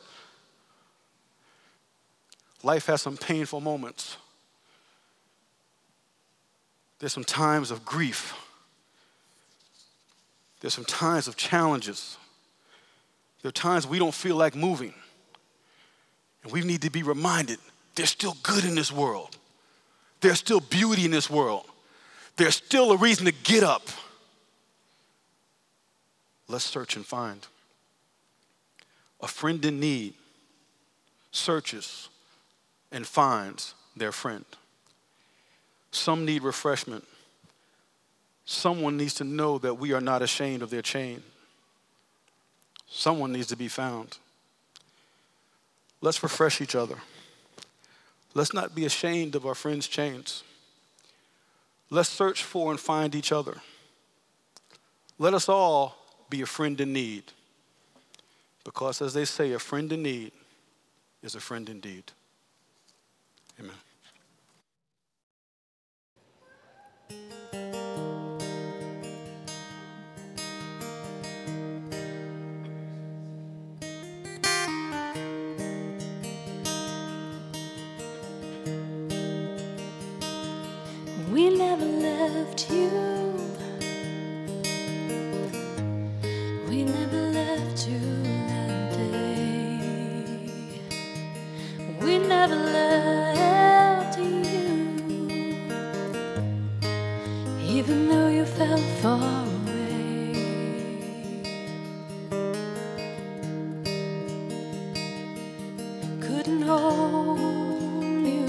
Life 2.63 2.87
has 2.87 3.03
some 3.03 3.17
painful 3.17 3.61
moments. 3.61 4.17
There's 6.99 7.13
some 7.13 7.25
times 7.25 7.71
of 7.71 7.85
grief. 7.85 8.35
There's 10.61 10.75
some 10.75 10.85
times 10.85 11.29
of 11.29 11.37
challenges. 11.37 12.17
There 13.43 13.49
are 13.49 13.53
times 13.53 13.87
we 13.87 14.01
don't 14.01 14.15
feel 14.15 14.35
like 14.35 14.57
moving. 14.57 14.93
And 16.43 16.51
we 16.51 16.63
need 16.63 16.83
to 16.83 16.91
be 16.91 17.05
reminded 17.05 17.59
there's 17.95 18.11
still 18.11 18.37
good 18.43 18.65
in 18.65 18.75
this 18.75 18.93
world. 18.93 19.37
There's 20.21 20.39
still 20.39 20.61
beauty 20.61 21.05
in 21.05 21.11
this 21.11 21.31
world. 21.31 21.65
there's 22.37 22.57
still 22.57 22.93
a 22.93 22.97
reason 22.97 23.27
to 23.27 23.33
get 23.33 23.63
up. 23.65 23.89
Let's 26.47 26.65
search 26.65 26.97
and 26.97 27.05
find. 27.05 27.47
A 29.21 29.27
friend 29.27 29.65
in 29.65 29.81
need 29.81 30.15
searches 31.33 32.09
and 32.91 33.07
finds 33.07 33.75
their 33.97 34.13
friend. 34.13 34.45
Some 35.91 36.25
need 36.25 36.43
refreshment. 36.43 37.05
Someone 38.45 38.97
needs 38.97 39.15
to 39.15 39.25
know 39.25 39.59
that 39.59 39.75
we 39.75 39.93
are 39.93 40.01
not 40.01 40.23
ashamed 40.23 40.63
of 40.63 40.71
their 40.71 40.83
chain. 40.83 41.23
Someone 42.89 43.33
needs 43.33 43.49
to 43.49 43.57
be 43.57 43.69
found. 43.69 44.19
Let's 46.01 46.23
refresh 46.23 46.61
each 46.61 46.75
other. 46.75 46.97
Let's 48.39 48.55
not 48.55 48.73
be 48.73 48.85
ashamed 48.85 49.35
of 49.35 49.45
our 49.45 49.57
friends' 49.57 49.89
chains. 49.89 50.45
Let's 51.91 52.09
search 52.09 52.45
for 52.45 52.71
and 52.71 52.79
find 52.79 53.17
each 53.17 53.33
other. 53.33 53.57
Let 55.19 55.35
us 55.35 55.49
all 55.49 55.97
be 56.31 56.41
a 56.43 56.47
friend 56.47 56.81
in 56.81 56.93
need. 56.93 57.25
Because, 58.63 59.03
as 59.03 59.13
they 59.13 59.25
say, 59.25 59.55
a 59.55 59.59
friend 59.59 59.93
in 59.93 60.05
need 60.05 60.31
is 61.21 61.35
a 61.35 61.41
friend 61.41 61.69
indeed. 61.69 62.05
Amen. 63.59 63.75
Left 82.19 82.71
you. 82.71 82.91
We 86.69 86.83
never 86.83 87.23
left 87.41 87.89
you 87.89 88.01
that 88.51 88.93
day. 88.93 89.79
We 92.03 92.19
never 92.19 92.57
left 92.57 94.19
you. 94.19 94.75
Even 97.77 98.09
though 98.09 98.29
you 98.29 98.45
felt 98.45 98.87
far 99.03 99.45
away. 99.45 100.35
Couldn't 106.21 106.63
hold 106.63 108.27
you 108.27 108.49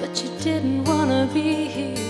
but 0.00 0.22
you 0.22 0.30
didn't 0.40 0.84
wanna 0.84 1.28
be 1.32 1.66
here 1.76 2.03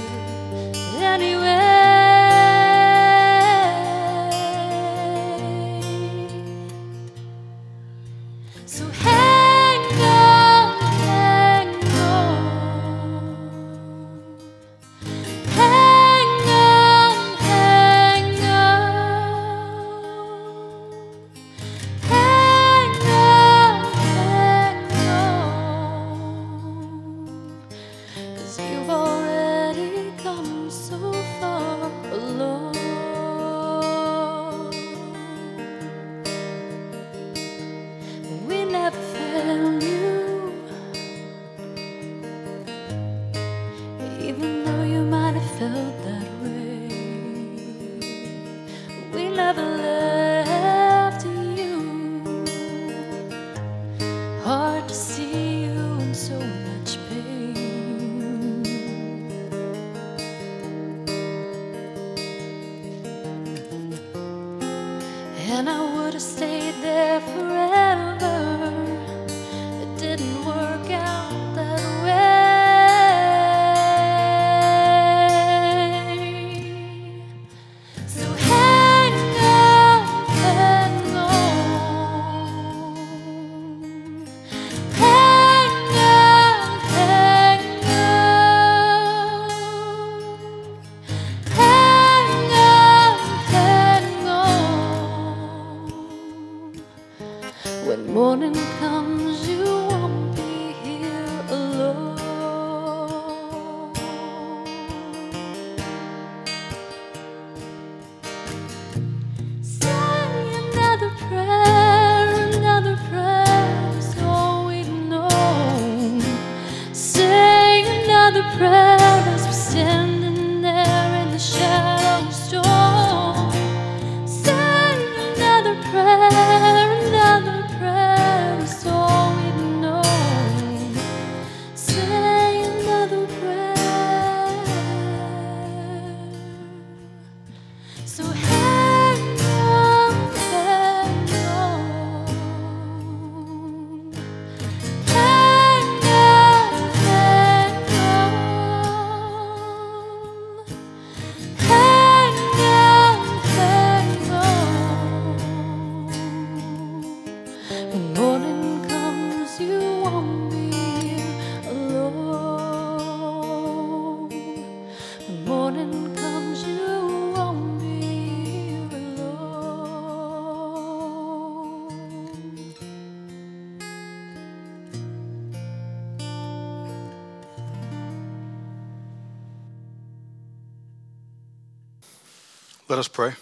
Let 182.95 183.01
us 183.01 183.09
pray. 183.09 183.33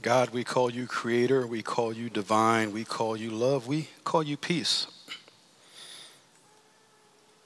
God, 0.00 0.30
we 0.30 0.44
call 0.44 0.70
you 0.70 0.86
creator, 0.86 1.44
we 1.44 1.62
call 1.62 1.92
you 1.92 2.08
divine, 2.08 2.70
we 2.70 2.84
call 2.84 3.16
you 3.16 3.30
love, 3.30 3.66
we 3.66 3.88
call 4.04 4.22
you 4.22 4.36
peace. 4.36 4.86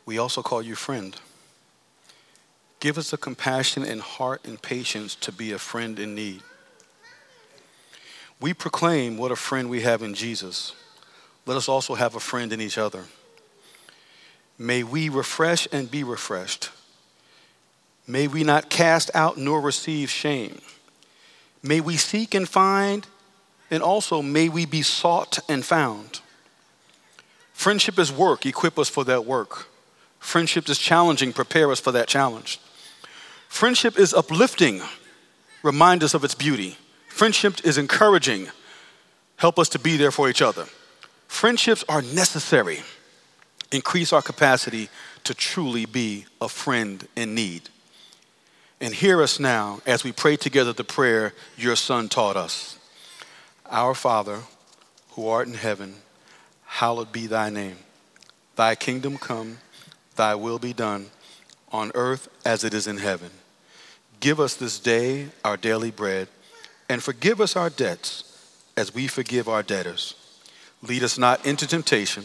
We 0.05 0.19
also 0.19 0.43
call 0.43 0.61
you 0.61 0.75
friend. 0.75 1.17
Give 2.79 2.99
us 2.99 3.11
the 3.11 3.17
compassion 3.17 3.85
and 3.85 4.03
heart 4.03 4.45
and 4.45 4.61
patience 4.61 5.15
to 5.15 5.33
be 5.33 5.51
a 5.51 5.59
friend 5.59 5.99
in 5.99 6.15
need. 6.15 6.43
We 8.39 8.53
proclaim 8.53 9.17
what 9.17 9.33
a 9.33 9.37
friend 9.37 9.71
we 9.71 9.81
have 9.81 10.03
in 10.03 10.13
Jesus, 10.13 10.75
let 11.47 11.57
us 11.57 11.71
also 11.71 11.95
have 11.95 12.15
a 12.15 12.21
friend 12.21 12.53
in 12.53 12.61
each 12.61 12.77
other. 12.77 13.05
May 14.59 14.83
we 14.83 15.09
refresh 15.09 15.69
and 15.71 15.91
be 15.91 16.03
refreshed. 16.03 16.71
May 18.07 18.29
we 18.29 18.45
not 18.45 18.71
cast 18.71 19.11
out 19.15 19.37
nor 19.37 19.61
receive 19.61 20.11
shame. 20.11 20.61
May 21.63 21.81
we 21.81 21.97
seek 21.97 22.35
and 22.35 22.49
find, 22.49 23.07
and 23.71 23.83
also 23.83 24.23
may 24.23 24.49
we 24.49 24.65
be 24.67 24.83
sought 24.83 25.39
and 25.49 25.65
found. 25.65 26.21
Friendship 27.53 27.99
is 27.99 28.13
work, 28.13 28.47
equip 28.47 28.79
us 28.79 28.89
for 28.89 29.05
that 29.05 29.25
work. 29.25 29.67
Friendship 30.21 30.69
is 30.69 30.79
challenging, 30.79 31.33
prepare 31.33 31.71
us 31.73 31.81
for 31.81 31.93
that 31.93 32.09
challenge. 32.09 32.61
Friendship 33.49 33.99
is 33.99 34.15
uplifting, 34.15 34.83
remind 35.63 36.05
us 36.05 36.15
of 36.15 36.23
its 36.23 36.35
beauty. 36.35 36.77
Friendship 37.09 37.65
is 37.65 37.79
encouraging, 37.79 38.49
help 39.37 39.59
us 39.59 39.69
to 39.71 39.79
be 39.79 39.97
there 39.97 40.11
for 40.11 40.29
each 40.29 40.43
other. 40.43 40.67
Friendships 41.27 41.85
are 41.89 42.03
necessary, 42.03 42.81
increase 43.73 44.13
our 44.13 44.23
capacity 44.23 44.89
to 45.25 45.35
truly 45.35 45.87
be 45.87 46.27
a 46.41 46.49
friend 46.49 47.07
in 47.17 47.35
need. 47.35 47.69
And 48.81 48.95
hear 48.95 49.23
us 49.23 49.41
now 49.41 49.81
as 49.87 50.05
we 50.05 50.13
pray 50.13 50.37
together 50.37 50.73
the 50.73 50.85
prayer 50.85 51.33
your 51.57 51.77
Son 51.77 52.09
taught 52.09 52.37
us 52.37 52.79
Our 53.67 53.95
Father, 53.95 54.41
who 55.11 55.29
art 55.29 55.49
in 55.49 55.55
heaven, 55.55 55.97
hallowed 56.65 57.11
be 57.11 57.27
thy 57.27 57.51
name. 57.51 57.79
Thy 58.55 58.75
kingdom 58.75 59.17
come, 59.19 59.59
thy 60.15 60.35
will 60.35 60.59
be 60.59 60.73
done, 60.73 61.07
on 61.73 61.91
earth 61.95 62.29
as 62.45 62.65
it 62.65 62.73
is 62.73 62.87
in 62.87 62.99
heaven. 62.99 63.31
Give 64.21 64.41
us 64.41 64.55
this 64.55 64.79
day 64.79 65.29
our 65.45 65.57
daily 65.57 65.91
bread, 65.91 66.29
and 66.89 67.03
forgive 67.03 67.41
us 67.41 67.57
our 67.57 67.71
debts 67.71 68.25
as 68.77 68.95
we 68.95 69.09
forgive 69.09 69.49
our 69.49 69.63
debtors. 69.63 70.15
Lead 70.83 71.03
us 71.03 71.19
not 71.19 71.45
into 71.45 71.67
temptation, 71.67 72.25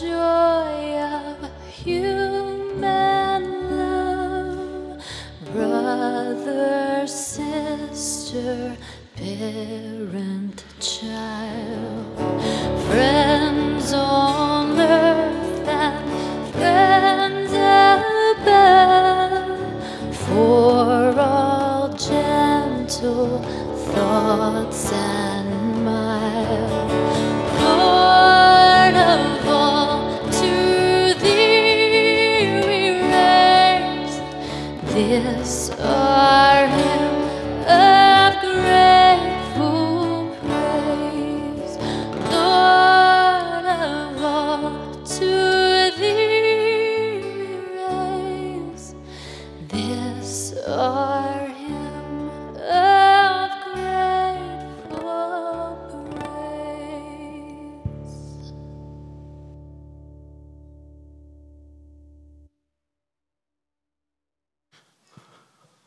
Joy 0.00 0.96
of 0.96 1.36
human 1.68 3.42
love, 3.70 5.02
brother, 5.52 7.06
sister, 7.06 8.76
parent, 9.14 10.64
child, 10.80 11.19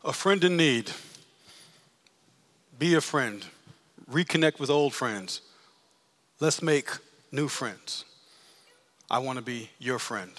A 0.04 0.12
friend 0.12 0.44
in 0.44 0.56
need. 0.56 0.90
Be 2.78 2.94
a 2.94 3.00
friend. 3.00 3.44
Reconnect 4.10 4.60
with 4.60 4.68
old 4.68 4.92
friends. 4.92 5.40
Let's 6.40 6.60
make 6.60 6.90
new 7.32 7.48
friends. 7.48 8.04
I 9.10 9.18
want 9.18 9.38
to 9.38 9.44
be 9.44 9.70
your 9.78 9.98
friend. 9.98 10.30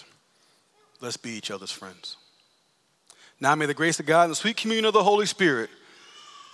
Let's 1.02 1.18
be 1.18 1.32
each 1.32 1.50
other's 1.50 1.72
friends. 1.72 2.18
Now 3.40 3.56
may 3.56 3.66
the 3.66 3.74
grace 3.74 4.00
of 4.00 4.06
God 4.06 4.24
and 4.24 4.32
the 4.32 4.36
sweet 4.36 4.58
communion 4.58 4.86
of 4.86 4.94
the 4.94 5.04
Holy 5.04 5.26
Spirit 5.26 5.70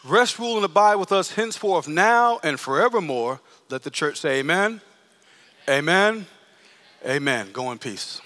rest, 0.06 0.40
rule, 0.40 0.56
and 0.56 0.66
abide 0.66 0.96
with 0.96 1.12
us 1.12 1.32
henceforth, 1.32 1.88
now, 1.88 2.40
and 2.44 2.60
forevermore. 2.60 3.40
Let 3.70 3.84
the 3.84 3.92
church 3.92 4.18
say 4.18 4.40
amen. 4.40 4.82
Amen. 5.70 6.26
Amen. 7.06 7.52
Go 7.52 7.72
in 7.72 7.78
peace. 7.78 8.22